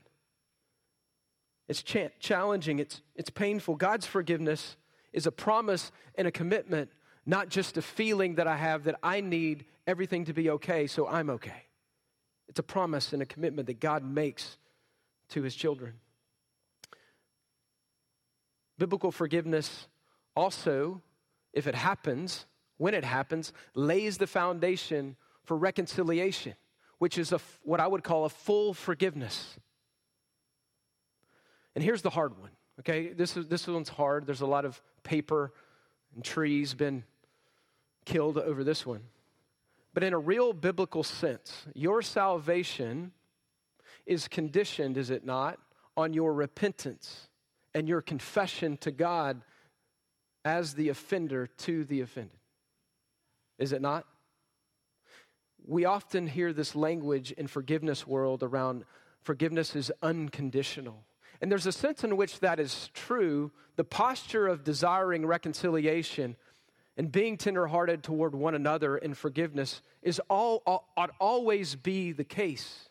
It's 1.68 1.82
ch- 1.82 2.12
challenging, 2.20 2.78
it's, 2.78 3.02
it's 3.16 3.32
painful. 3.32 3.78
God's 3.78 4.06
forgiveness 4.06 4.78
is 5.12 5.26
a 5.26 5.32
promise 5.32 5.92
and 6.16 6.28
a 6.28 6.32
commitment, 6.32 6.92
not 7.26 7.50
just 7.50 7.78
a 7.78 7.82
feeling 7.82 8.36
that 8.36 8.46
I 8.46 8.58
have 8.58 8.84
that 8.84 9.00
I 9.02 9.22
need 9.22 9.66
everything 9.88 10.26
to 10.26 10.34
be 10.34 10.52
okay, 10.52 10.86
so 10.86 11.08
I'm 11.08 11.32
okay. 11.32 11.64
It's 12.48 12.60
a 12.60 12.64
promise 12.64 13.12
and 13.12 13.24
a 13.24 13.26
commitment 13.26 13.66
that 13.66 13.80
God 13.80 14.04
makes 14.06 14.60
to 15.30 15.42
his 15.42 15.56
children. 15.56 15.94
Biblical 18.78 19.12
forgiveness 19.12 19.88
also, 20.36 21.02
if 21.54 21.66
it 21.66 21.74
happens, 21.74 22.46
when 22.78 22.94
it 22.94 23.04
happens, 23.04 23.54
lays 23.74 24.18
the 24.18 24.28
foundation 24.28 25.16
for 25.44 25.58
reconciliation, 25.58 26.54
which 27.00 27.18
is 27.18 27.32
a, 27.32 27.40
what 27.64 27.80
I 27.80 27.88
would 27.88 28.04
call 28.04 28.26
a 28.26 28.30
full 28.30 28.74
forgiveness. 28.74 29.58
And 31.76 31.84
here's 31.84 32.02
the 32.02 32.10
hard 32.10 32.38
one, 32.40 32.52
okay? 32.80 33.14
This, 33.14 33.38
is, 33.38 33.48
this 33.48 33.68
one's 33.68 33.90
hard. 33.90 34.26
There's 34.26 34.42
a 34.42 34.48
lot 34.48 34.66
of 34.66 34.82
paper 35.04 35.54
and 36.16 36.24
trees 36.24 36.74
been 36.74 37.04
killed 38.06 38.38
over 38.38 38.64
this 38.64 38.86
one. 38.86 39.02
But 39.94 40.04
in 40.04 40.14
a 40.14 40.20
real 40.20 40.54
biblical 40.54 41.04
sense, 41.04 41.66
your 41.74 42.02
salvation 42.02 43.12
is 44.06 44.28
conditioned, 44.28 44.98
is 44.98 45.10
it 45.10 45.26
not, 45.26 45.60
on 45.96 46.14
your 46.14 46.34
repentance 46.34 47.28
and 47.74 47.88
your 47.88 48.02
confession 48.02 48.78
to 48.78 48.92
God 48.92 49.42
as 50.46 50.76
the 50.76 50.90
offender 50.90 51.48
to 51.48 51.84
the 51.84 52.02
offended. 52.02 52.37
Is 53.58 53.72
it 53.72 53.82
not? 53.82 54.06
We 55.66 55.86
often 55.86 56.28
hear 56.28 56.54
this 56.54 56.76
language 56.76 57.32
in 57.32 57.48
forgiveness 57.48 58.08
world 58.08 58.44
around 58.44 58.86
forgiveness 59.22 59.76
is 59.76 59.92
unconditional. 60.02 61.04
And 61.42 61.52
there's 61.52 61.68
a 61.68 61.72
sense 61.72 62.04
in 62.04 62.18
which 62.18 62.40
that 62.40 62.60
is 62.60 62.90
true. 62.94 63.52
The 63.76 63.84
posture 63.84 64.48
of 64.48 64.64
desiring 64.64 65.26
reconciliation 65.26 66.36
and 66.96 67.12
being 67.12 67.38
tenderhearted 67.38 68.04
toward 68.04 68.34
one 68.34 68.56
another 68.56 68.98
in 68.98 69.14
forgiveness 69.14 69.82
is 70.02 70.20
all 70.30 70.64
ought 70.66 71.12
always 71.20 71.76
be 71.76 72.12
the 72.12 72.24
case. 72.24 72.90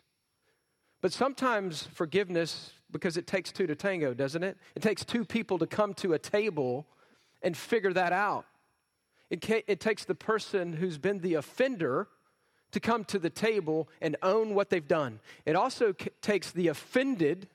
But 1.01 1.11
sometimes 1.11 1.83
forgiveness, 1.83 2.71
because 2.89 3.17
it 3.17 3.27
takes 3.27 3.51
two 3.51 3.67
to 3.67 3.75
tango, 3.75 4.13
doesn't 4.13 4.43
it? 4.43 4.57
It 4.75 4.81
takes 4.81 5.03
two 5.03 5.25
people 5.25 5.59
to 5.59 5.67
come 5.67 5.93
to 5.95 6.13
a 6.13 6.19
table 6.19 6.87
and 7.41 7.55
figure 7.55 7.93
that 7.93 8.13
out. 8.13 8.45
It, 9.29 9.47
it 9.67 9.79
takes 9.79 10.05
the 10.05 10.15
person 10.15 10.73
who's 10.73 10.97
been 10.97 11.19
the 11.19 11.35
offender 11.35 12.07
to 12.71 12.79
come 12.79 13.03
to 13.05 13.19
the 13.19 13.29
table 13.29 13.89
and 14.01 14.15
own 14.21 14.53
what 14.53 14.69
they've 14.69 14.87
done. 14.87 15.19
It 15.45 15.55
also 15.55 15.93
c- 15.99 16.09
takes 16.21 16.51
the 16.51 16.67
offended 16.69 17.47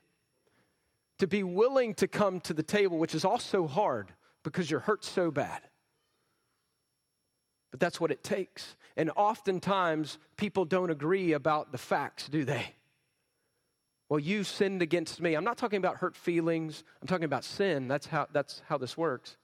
to 1.19 1.27
be 1.27 1.43
willing 1.43 1.93
to 1.95 2.07
come 2.07 2.39
to 2.41 2.53
the 2.53 2.63
table, 2.63 2.97
which 2.97 3.15
is 3.15 3.25
also 3.25 3.67
hard 3.67 4.11
because 4.43 4.69
you're 4.69 4.79
hurt 4.79 5.03
so 5.03 5.31
bad. 5.31 5.61
But 7.71 7.79
that's 7.79 7.99
what 7.99 8.11
it 8.11 8.23
takes. 8.23 8.75
And 8.97 9.11
oftentimes, 9.15 10.19
people 10.37 10.65
don't 10.65 10.89
agree 10.89 11.33
about 11.33 11.71
the 11.71 11.77
facts, 11.77 12.27
do 12.27 12.43
they? 12.43 12.75
Well, 14.09 14.19
you 14.19 14.43
sinned 14.43 14.83
against 14.83 15.21
me. 15.21 15.33
I'm 15.33 15.43
not 15.43 15.57
talking 15.57 15.77
about 15.77 15.97
hurt 15.97 16.15
feelings, 16.15 16.83
I'm 17.01 17.07
talking 17.07 17.25
about 17.25 17.43
sin. 17.43 17.87
That's 17.87 18.05
how, 18.05 18.27
that's 18.31 18.61
how 18.67 18.77
this 18.77 18.95
works 18.95 19.37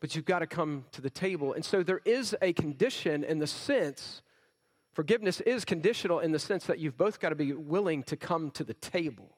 but 0.00 0.14
you've 0.14 0.24
got 0.24 0.40
to 0.40 0.46
come 0.46 0.84
to 0.92 1.00
the 1.00 1.10
table. 1.10 1.52
And 1.52 1.64
so 1.64 1.82
there 1.82 2.00
is 2.04 2.34
a 2.40 2.52
condition 2.54 3.22
in 3.22 3.38
the 3.38 3.46
sense, 3.46 4.22
forgiveness 4.92 5.40
is 5.42 5.64
conditional 5.64 6.20
in 6.20 6.32
the 6.32 6.38
sense 6.38 6.64
that 6.64 6.78
you've 6.78 6.96
both 6.96 7.20
got 7.20 7.28
to 7.28 7.34
be 7.34 7.52
willing 7.52 8.02
to 8.04 8.16
come 8.16 8.50
to 8.52 8.64
the 8.64 8.74
table. 8.74 9.36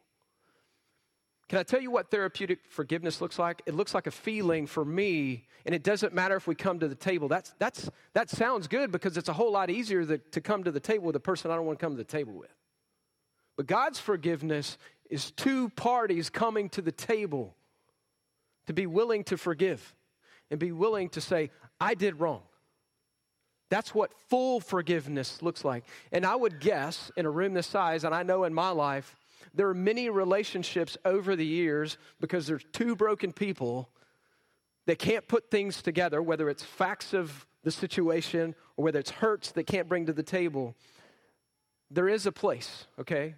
Can 1.49 1.59
I 1.59 1.65
tell 1.65 1.83
you 1.83 1.91
what 1.91 2.11
therapeutic 2.11 2.61
forgiveness 2.69 3.21
looks 3.21 3.39
like? 3.39 3.61
It 3.67 3.75
looks 3.75 3.93
like 3.93 4.07
a 4.07 4.11
feeling 4.11 4.67
for 4.67 4.85
me, 4.85 5.45
and 5.67 5.75
it 5.75 5.83
doesn't 5.83 6.15
matter 6.15 6.37
if 6.37 6.47
we 6.47 6.55
come 6.55 6.79
to 6.79 6.89
the 6.89 6.95
table. 6.95 7.29
That's, 7.29 7.53
that's, 7.59 7.91
that 8.15 8.31
sounds 8.31 8.69
good 8.69 8.91
because 8.91 9.19
it's 9.19 9.29
a 9.29 9.35
whole 9.35 9.53
lot 9.53 9.69
easier 9.69 10.17
to 10.17 10.41
come 10.41 10.65
to 10.65 10.71
the 10.71 10.81
table 10.81 11.05
with 11.05 11.17
a 11.17 11.21
person 11.21 11.51
I 11.51 11.57
don't 11.57 11.67
want 11.67 11.79
to 11.79 11.85
come 11.85 11.93
to 11.93 11.99
the 11.99 12.05
table 12.05 12.33
with. 12.33 12.55
But 13.57 13.67
God's 13.67 13.99
forgiveness 13.99 14.79
is 15.11 15.31
two 15.33 15.69
parties 15.71 16.31
coming 16.31 16.71
to 16.71 16.81
the 16.81 16.93
table 16.93 17.55
to 18.67 18.73
be 18.73 18.87
willing 18.87 19.25
to 19.25 19.37
forgive 19.37 19.95
and 20.53 20.61
be 20.61 20.71
willing 20.71 21.09
to 21.09 21.21
say, 21.21 21.51
I 21.81 21.95
did 21.95 22.21
wrong. 22.21 22.43
That's 23.71 23.95
what 23.95 24.13
full 24.29 24.61
forgiveness 24.61 25.41
looks 25.41 25.65
like. 25.65 25.85
And 26.13 26.27
I 26.27 26.37
would 26.37 26.61
guess 26.61 27.11
in 27.17 27.25
a 27.25 27.31
room 27.31 27.55
this 27.55 27.67
size, 27.67 28.05
and 28.05 28.15
I 28.15 28.23
know 28.23 28.45
in 28.45 28.53
my 28.53 28.69
life, 28.69 29.17
there 29.55 29.67
are 29.69 29.75
many 29.75 30.11
relationships 30.11 30.99
over 31.07 31.35
the 31.37 31.47
years 31.47 31.97
because 32.21 32.47
there's 32.47 32.67
two 32.73 32.95
broken 32.95 33.33
people 33.33 33.89
that 34.85 34.99
can't 34.99 35.27
put 35.27 35.51
things 35.51 35.81
together, 35.81 36.23
whether 36.23 36.51
it's 36.51 36.63
facts 36.63 37.15
of 37.15 37.47
the 37.65 37.71
situation 37.71 38.55
or 38.77 38.85
whether 38.85 38.99
it's 38.99 39.11
hurts 39.11 39.53
that 39.53 39.65
can't 39.65 39.89
bring 39.89 40.05
to 40.05 40.13
the 40.13 40.23
table. 40.23 40.75
There 41.91 42.11
is 42.11 42.27
a 42.27 42.33
place, 42.33 42.85
okay? 42.99 43.37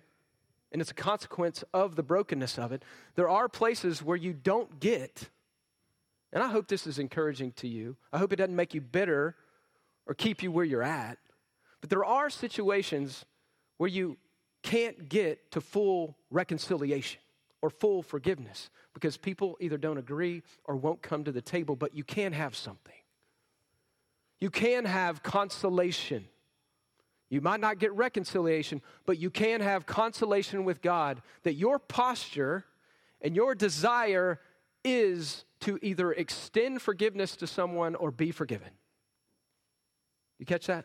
And 0.72 0.82
it's 0.82 0.90
a 0.90 0.94
consequence 0.94 1.62
of 1.72 1.94
the 1.94 2.02
brokenness 2.02 2.58
of 2.58 2.72
it. 2.72 2.84
There 3.14 3.28
are 3.28 3.48
places 3.48 4.02
where 4.02 4.16
you 4.16 4.32
don't 4.32 4.80
get 4.80 5.28
and 6.34 6.42
I 6.42 6.48
hope 6.48 6.66
this 6.66 6.86
is 6.86 6.98
encouraging 6.98 7.52
to 7.52 7.68
you. 7.68 7.96
I 8.12 8.18
hope 8.18 8.32
it 8.32 8.36
doesn't 8.36 8.56
make 8.56 8.74
you 8.74 8.80
bitter 8.80 9.36
or 10.06 10.14
keep 10.14 10.42
you 10.42 10.50
where 10.50 10.64
you're 10.64 10.82
at. 10.82 11.16
But 11.80 11.90
there 11.90 12.04
are 12.04 12.28
situations 12.28 13.24
where 13.78 13.88
you 13.88 14.16
can't 14.64 15.08
get 15.08 15.52
to 15.52 15.60
full 15.60 16.16
reconciliation 16.30 17.20
or 17.62 17.70
full 17.70 18.02
forgiveness 18.02 18.68
because 18.94 19.16
people 19.16 19.56
either 19.60 19.78
don't 19.78 19.96
agree 19.96 20.42
or 20.64 20.74
won't 20.74 21.02
come 21.02 21.22
to 21.24 21.32
the 21.32 21.40
table, 21.40 21.76
but 21.76 21.94
you 21.94 22.02
can 22.02 22.32
have 22.32 22.56
something. 22.56 22.92
You 24.40 24.50
can 24.50 24.84
have 24.86 25.22
consolation. 25.22 26.26
You 27.30 27.40
might 27.40 27.60
not 27.60 27.78
get 27.78 27.92
reconciliation, 27.94 28.82
but 29.06 29.18
you 29.18 29.30
can 29.30 29.60
have 29.60 29.86
consolation 29.86 30.64
with 30.64 30.82
God 30.82 31.22
that 31.44 31.54
your 31.54 31.78
posture 31.78 32.64
and 33.20 33.36
your 33.36 33.54
desire 33.54 34.40
is 34.84 35.44
to 35.60 35.78
either 35.82 36.12
extend 36.12 36.82
forgiveness 36.82 37.36
to 37.36 37.46
someone 37.46 37.94
or 37.94 38.10
be 38.10 38.30
forgiven. 38.30 38.68
You 40.38 40.46
catch 40.46 40.66
that? 40.66 40.84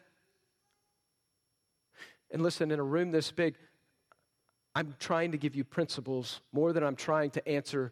And 2.32 2.42
listen, 2.42 2.72
in 2.72 2.80
a 2.80 2.84
room 2.84 3.12
this 3.12 3.32
big, 3.32 3.56
I'm 4.76 4.96
trying 5.00 5.32
to 5.32 5.38
give 5.38 5.56
you 5.56 5.64
principles 5.64 6.42
more 6.54 6.72
than 6.72 6.84
I'm 6.84 6.96
trying 6.96 7.32
to 7.32 7.48
answer 7.48 7.92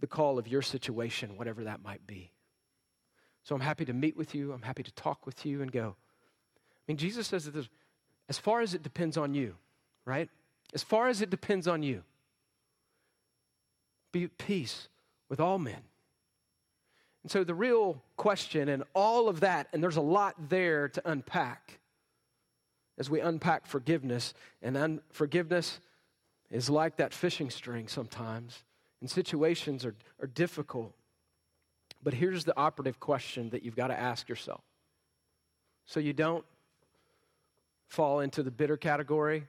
the 0.00 0.06
call 0.06 0.38
of 0.38 0.48
your 0.48 0.62
situation, 0.62 1.36
whatever 1.36 1.64
that 1.64 1.82
might 1.82 2.06
be. 2.06 2.30
So 3.42 3.54
I'm 3.54 3.60
happy 3.60 3.84
to 3.86 3.92
meet 3.92 4.16
with 4.16 4.34
you. 4.34 4.52
I'm 4.52 4.62
happy 4.62 4.82
to 4.82 4.92
talk 4.92 5.26
with 5.26 5.44
you 5.44 5.60
and 5.60 5.72
go. 5.72 5.96
I 5.96 6.82
mean, 6.86 6.96
Jesus 6.96 7.26
says 7.26 7.44
that 7.46 7.68
as 8.28 8.38
far 8.38 8.60
as 8.60 8.74
it 8.74 8.82
depends 8.82 9.16
on 9.16 9.34
you, 9.34 9.56
right? 10.04 10.30
As 10.72 10.82
far 10.82 11.08
as 11.08 11.20
it 11.20 11.30
depends 11.30 11.66
on 11.66 11.82
you, 11.82 12.04
be 14.12 14.24
at 14.24 14.38
peace 14.38 14.88
with 15.28 15.40
all 15.40 15.58
men. 15.58 15.82
And 17.22 17.30
so 17.30 17.44
the 17.44 17.54
real 17.54 18.02
question 18.16 18.68
and 18.68 18.84
all 18.94 19.28
of 19.28 19.40
that, 19.40 19.68
and 19.72 19.82
there's 19.82 19.96
a 19.96 20.00
lot 20.00 20.34
there 20.48 20.88
to 20.88 21.02
unpack 21.04 21.78
as 22.98 23.08
we 23.08 23.20
unpack 23.20 23.66
forgiveness. 23.66 24.34
And 24.62 24.76
unforgiveness 24.76 25.80
is 26.50 26.68
like 26.68 26.96
that 26.96 27.14
fishing 27.14 27.50
string 27.50 27.88
sometimes, 27.88 28.64
and 29.00 29.10
situations 29.10 29.84
are, 29.84 29.94
are 30.20 30.26
difficult. 30.26 30.92
But 32.02 32.14
here's 32.14 32.44
the 32.44 32.56
operative 32.56 33.00
question 33.00 33.50
that 33.50 33.62
you've 33.62 33.76
got 33.76 33.88
to 33.88 33.98
ask 33.98 34.28
yourself. 34.28 34.62
So 35.86 36.00
you 36.00 36.12
don't 36.12 36.44
fall 37.88 38.20
into 38.20 38.42
the 38.42 38.50
bitter 38.50 38.76
category 38.76 39.46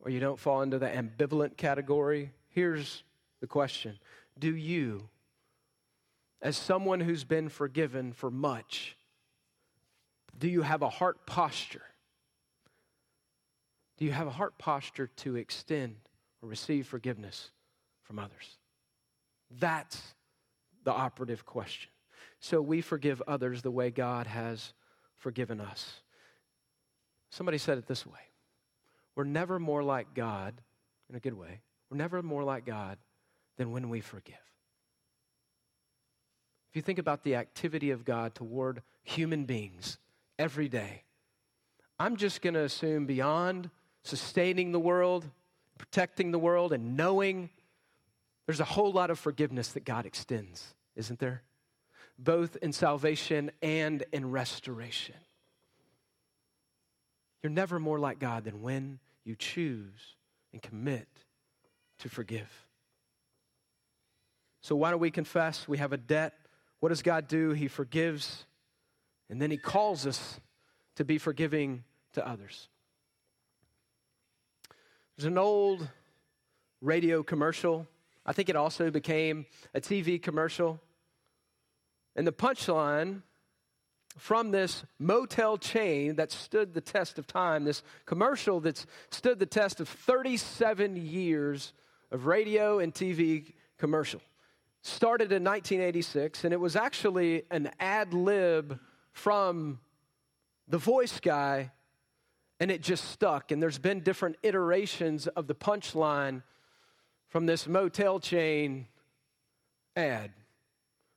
or 0.00 0.10
you 0.10 0.20
don't 0.20 0.38
fall 0.38 0.62
into 0.62 0.78
the 0.78 0.86
ambivalent 0.86 1.56
category. 1.56 2.32
Here's 2.48 3.04
the 3.40 3.46
question 3.46 3.98
Do 4.38 4.54
you, 4.54 5.08
as 6.40 6.56
someone 6.56 7.00
who's 7.00 7.24
been 7.24 7.48
forgiven 7.48 8.12
for 8.12 8.30
much, 8.30 8.96
do 10.38 10.48
you 10.48 10.62
have 10.62 10.82
a 10.82 10.88
heart 10.88 11.26
posture 11.26 11.82
do 13.98 14.04
you 14.04 14.12
have 14.12 14.28
a 14.28 14.30
heart 14.30 14.56
posture 14.58 15.08
to 15.08 15.36
extend 15.36 15.96
or 16.40 16.48
receive 16.48 16.86
forgiveness 16.86 17.50
from 18.02 18.18
others? 18.18 18.56
That's 19.50 20.00
the 20.84 20.92
operative 20.92 21.44
question. 21.44 21.90
So 22.38 22.62
we 22.62 22.80
forgive 22.80 23.20
others 23.26 23.62
the 23.62 23.72
way 23.72 23.90
God 23.90 24.28
has 24.28 24.72
forgiven 25.16 25.60
us. 25.60 26.00
Somebody 27.30 27.58
said 27.58 27.76
it 27.76 27.88
this 27.88 28.06
way 28.06 28.20
We're 29.16 29.24
never 29.24 29.58
more 29.58 29.82
like 29.82 30.14
God, 30.14 30.54
in 31.10 31.16
a 31.16 31.20
good 31.20 31.34
way, 31.34 31.60
we're 31.90 31.98
never 31.98 32.22
more 32.22 32.44
like 32.44 32.64
God 32.64 32.98
than 33.58 33.70
when 33.72 33.90
we 33.90 34.00
forgive. 34.00 34.34
If 36.70 36.76
you 36.76 36.82
think 36.82 36.98
about 36.98 37.24
the 37.24 37.34
activity 37.34 37.90
of 37.90 38.04
God 38.04 38.34
toward 38.34 38.82
human 39.02 39.44
beings 39.44 39.98
every 40.38 40.68
day, 40.68 41.02
I'm 41.98 42.16
just 42.16 42.40
going 42.40 42.54
to 42.54 42.62
assume 42.62 43.06
beyond 43.06 43.70
sustaining 44.04 44.72
the 44.72 44.78
world, 44.78 45.28
protecting 45.76 46.30
the 46.30 46.38
world, 46.38 46.72
and 46.72 46.96
knowing 46.96 47.50
there's 48.46 48.60
a 48.60 48.64
whole 48.64 48.92
lot 48.92 49.10
of 49.10 49.18
forgiveness 49.18 49.72
that 49.72 49.84
God 49.84 50.06
extends, 50.06 50.74
isn't 50.94 51.18
there? 51.18 51.42
Both 52.18 52.56
in 52.62 52.72
salvation 52.72 53.50
and 53.60 54.04
in 54.12 54.30
restoration. 54.30 55.16
You're 57.42 57.50
never 57.50 57.78
more 57.78 57.98
like 57.98 58.18
God 58.18 58.44
than 58.44 58.62
when 58.62 58.98
you 59.24 59.36
choose 59.36 60.16
and 60.52 60.62
commit 60.62 61.08
to 62.00 62.08
forgive. 62.08 62.67
So, 64.60 64.76
why 64.76 64.90
don't 64.90 65.00
we 65.00 65.10
confess? 65.10 65.68
We 65.68 65.78
have 65.78 65.92
a 65.92 65.96
debt. 65.96 66.34
What 66.80 66.90
does 66.90 67.02
God 67.02 67.28
do? 67.28 67.50
He 67.50 67.68
forgives, 67.68 68.44
and 69.30 69.40
then 69.40 69.50
He 69.50 69.56
calls 69.56 70.06
us 70.06 70.40
to 70.96 71.04
be 71.04 71.18
forgiving 71.18 71.84
to 72.14 72.26
others. 72.26 72.68
There's 75.16 75.26
an 75.26 75.38
old 75.38 75.88
radio 76.80 77.22
commercial. 77.22 77.86
I 78.24 78.32
think 78.32 78.48
it 78.48 78.56
also 78.56 78.90
became 78.90 79.46
a 79.74 79.80
TV 79.80 80.22
commercial. 80.22 80.80
And 82.14 82.26
the 82.26 82.32
punchline 82.32 83.22
from 84.16 84.50
this 84.50 84.84
motel 84.98 85.56
chain 85.56 86.16
that 86.16 86.32
stood 86.32 86.74
the 86.74 86.80
test 86.80 87.18
of 87.18 87.26
time, 87.26 87.64
this 87.64 87.82
commercial 88.04 88.60
that's 88.60 88.86
stood 89.10 89.38
the 89.38 89.46
test 89.46 89.80
of 89.80 89.88
37 89.88 90.96
years 90.96 91.72
of 92.10 92.26
radio 92.26 92.80
and 92.80 92.92
TV 92.92 93.52
commercial. 93.78 94.20
Started 94.82 95.32
in 95.32 95.44
1986, 95.44 96.44
and 96.44 96.52
it 96.52 96.60
was 96.60 96.76
actually 96.76 97.42
an 97.50 97.70
ad 97.80 98.14
lib 98.14 98.78
from 99.12 99.80
the 100.68 100.78
voice 100.78 101.18
guy 101.20 101.72
and 102.60 102.70
it 102.70 102.82
just 102.82 103.10
stuck. 103.10 103.50
And 103.50 103.62
there's 103.62 103.78
been 103.78 104.00
different 104.00 104.36
iterations 104.42 105.26
of 105.28 105.46
the 105.46 105.54
punchline 105.54 106.42
from 107.28 107.46
this 107.46 107.68
motel 107.68 108.18
chain 108.18 108.86
ad. 109.96 110.32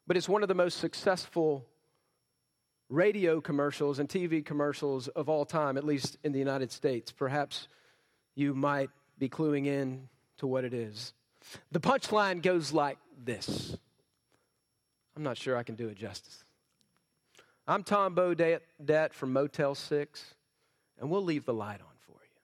But 0.07 0.17
it's 0.17 0.29
one 0.29 0.43
of 0.43 0.49
the 0.49 0.55
most 0.55 0.79
successful 0.79 1.65
radio 2.89 3.39
commercials 3.39 3.99
and 3.99 4.09
TV 4.09 4.43
commercials 4.43 5.07
of 5.09 5.29
all 5.29 5.45
time, 5.45 5.77
at 5.77 5.85
least 5.85 6.17
in 6.23 6.31
the 6.31 6.39
United 6.39 6.71
States. 6.71 7.11
Perhaps 7.11 7.67
you 8.35 8.53
might 8.53 8.89
be 9.17 9.29
cluing 9.29 9.65
in 9.65 10.09
to 10.37 10.47
what 10.47 10.65
it 10.65 10.73
is. 10.73 11.13
The 11.71 11.79
punchline 11.79 12.41
goes 12.41 12.71
like 12.71 12.97
this 13.23 13.77
I'm 15.15 15.23
not 15.23 15.37
sure 15.37 15.57
I 15.57 15.63
can 15.63 15.75
do 15.75 15.87
it 15.87 15.95
justice. 15.95 16.43
I'm 17.67 17.83
Tom 17.83 18.15
Bodett 18.15 19.13
from 19.13 19.33
Motel 19.33 19.75
6 19.75 20.35
and 20.99 21.09
we'll 21.09 21.23
leave 21.23 21.45
the 21.45 21.53
light 21.53 21.79
on 21.81 21.95
for 22.05 22.13
you. 22.13 22.39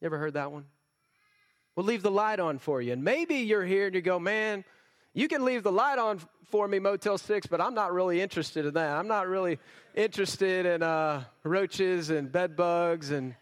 You 0.00 0.06
ever 0.06 0.18
heard 0.18 0.34
that 0.34 0.52
one? 0.52 0.64
We'll 1.74 1.86
leave 1.86 2.02
the 2.02 2.10
light 2.10 2.40
on 2.40 2.58
for 2.58 2.80
you. 2.80 2.92
And 2.92 3.04
maybe 3.04 3.36
you're 3.36 3.64
here 3.64 3.86
and 3.86 3.94
you 3.94 4.00
go, 4.00 4.18
man, 4.18 4.64
you 5.12 5.28
can 5.28 5.44
leave 5.44 5.62
the 5.62 5.72
light 5.72 5.98
on 5.98 6.20
for 6.44 6.68
me, 6.68 6.78
Motel 6.78 7.18
6, 7.18 7.46
but 7.48 7.60
I'm 7.60 7.74
not 7.74 7.92
really 7.92 8.20
interested 8.20 8.66
in 8.66 8.74
that. 8.74 8.96
I'm 8.96 9.08
not 9.08 9.26
really 9.26 9.58
interested 9.94 10.64
in 10.64 10.82
uh, 10.82 11.24
roaches 11.42 12.10
and 12.10 12.30
bed 12.30 12.56
bugs. 12.56 13.10
And 13.10 13.34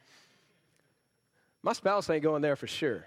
my 1.63 1.75
spouse 1.75 2.09
ain't 2.11 2.23
going 2.23 2.43
there 2.43 2.57
for 2.57 2.67
sure. 2.67 3.05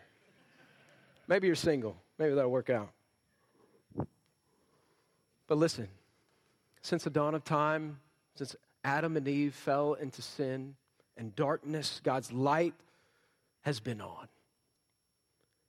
Maybe 1.28 1.48
you're 1.48 1.56
single. 1.56 1.98
Maybe 2.18 2.34
that'll 2.34 2.52
work 2.52 2.70
out. 2.70 2.90
But 5.48 5.58
listen, 5.58 5.88
since 6.82 7.04
the 7.04 7.10
dawn 7.10 7.36
of 7.36 7.44
time, 7.44 8.00
since 8.36 8.56
Adam 8.84 9.18
and 9.18 9.28
Eve 9.28 9.54
fell 9.54 9.94
into 9.94 10.22
sin, 10.22 10.76
and 11.18 11.36
darkness, 11.36 12.00
God's 12.04 12.32
light 12.32 12.74
has 13.62 13.80
been 13.80 14.02
on. 14.02 14.28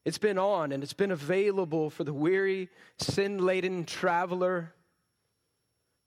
It's 0.05 0.19
been 0.19 0.39
on 0.39 0.73
and 0.73 0.83
it's 0.83 0.93
been 0.93 1.11
available 1.11 1.91
for 1.91 2.05
the 2.05 2.13
weary, 2.13 2.69
sin 2.99 3.39
laden 3.39 3.85
traveler 3.85 4.73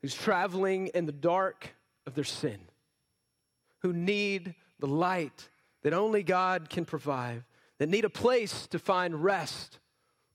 who's 0.02 0.16
traveling 0.16 0.88
in 0.88 1.06
the 1.06 1.12
dark 1.12 1.76
of 2.08 2.16
their 2.16 2.24
sin, 2.24 2.60
who 3.80 3.93
need 3.93 4.56
the 4.80 4.88
light 4.88 5.49
that 5.84 5.93
only 5.93 6.24
God 6.24 6.70
can 6.70 6.86
provide, 6.86 7.43
that 7.82 7.89
need 7.89 8.05
a 8.05 8.11
place 8.11 8.67
to 8.67 8.77
find 8.77 9.23
rest 9.23 9.79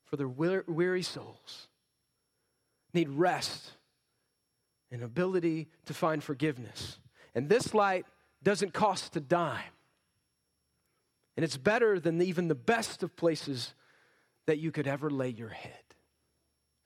for 0.07 0.17
their 0.17 0.27
weary 0.27 1.03
souls, 1.05 1.69
need 2.93 3.09
rest 3.09 3.71
and 4.91 5.01
ability 5.01 5.69
to 5.85 5.95
find 5.95 6.25
forgiveness. 6.25 6.99
And 7.37 7.49
this 7.49 7.73
light 7.73 8.05
doesn't 8.43 8.73
cost 8.75 9.15
a 9.15 9.21
dime. 9.21 9.63
And 11.37 11.45
it's 11.45 11.57
better 11.57 12.01
than 12.01 12.21
even 12.21 12.49
the 12.49 12.57
best 12.57 13.05
of 13.05 13.15
places 13.15 13.75
that 14.47 14.59
you 14.59 14.73
could 14.73 14.89
ever 14.89 15.09
lay 15.09 15.29
your 15.29 15.51
head. 15.51 15.85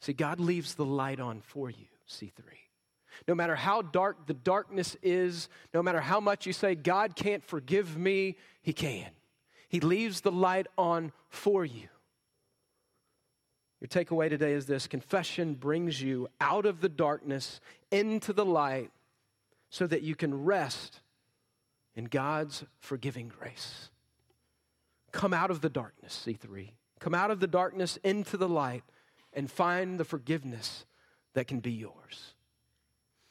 See, 0.03 0.13
God 0.13 0.41
leaves 0.41 0.75
the 0.75 0.85
light 0.85 1.21
on 1.21 1.41
for 1.41 1.71
you, 1.71 1.87
C3. 2.07 2.33
No 3.27 3.35
matter 3.35 3.55
how 3.55 3.81
dark 3.81 4.27
the 4.27 4.35
darkness 4.35 4.95
is, 5.03 5.49
no 5.73 5.83
matter 5.83 6.03
how 6.03 6.21
much 6.21 6.45
you 6.45 6.53
say, 6.53 6.75
God 6.75 7.17
can't 7.17 7.43
forgive 7.43 7.97
me, 7.97 8.37
He 8.61 8.75
can. 8.75 9.11
He 9.71 9.79
leaves 9.79 10.23
the 10.23 10.33
light 10.33 10.67
on 10.77 11.13
for 11.29 11.65
you. 11.65 11.87
Your 13.81 13.87
takeaway 13.87 14.29
today 14.29 14.53
is 14.53 14.67
this 14.67 14.89
confession 14.89 15.55
brings 15.55 16.03
you 16.03 16.29
out 16.41 16.67
of 16.67 16.81
the 16.81 16.89
darkness 16.89 17.61
into 17.93 18.33
the 18.33 18.45
light 18.45 18.91
so 19.71 19.87
that 19.87 20.03
you 20.03 20.17
can 20.17 20.45
rest 20.45 21.01
in 21.95 22.07
God's 22.07 22.65
forgiving 22.81 23.29
grace. 23.29 23.91
Come 25.13 25.33
out 25.33 25.53
of 25.53 25.61
the 25.61 25.71
darkness, 25.71 26.21
C3. 26.27 26.71
Come 26.99 27.15
out 27.15 27.31
of 27.31 27.39
the 27.39 27.47
darkness 27.47 27.97
into 28.03 28.37
the 28.37 28.49
light 28.49 28.83
and 29.33 29.49
find 29.49 30.01
the 30.01 30.05
forgiveness 30.05 30.85
that 31.35 31.47
can 31.47 31.61
be 31.61 31.71
yours. 31.71 32.35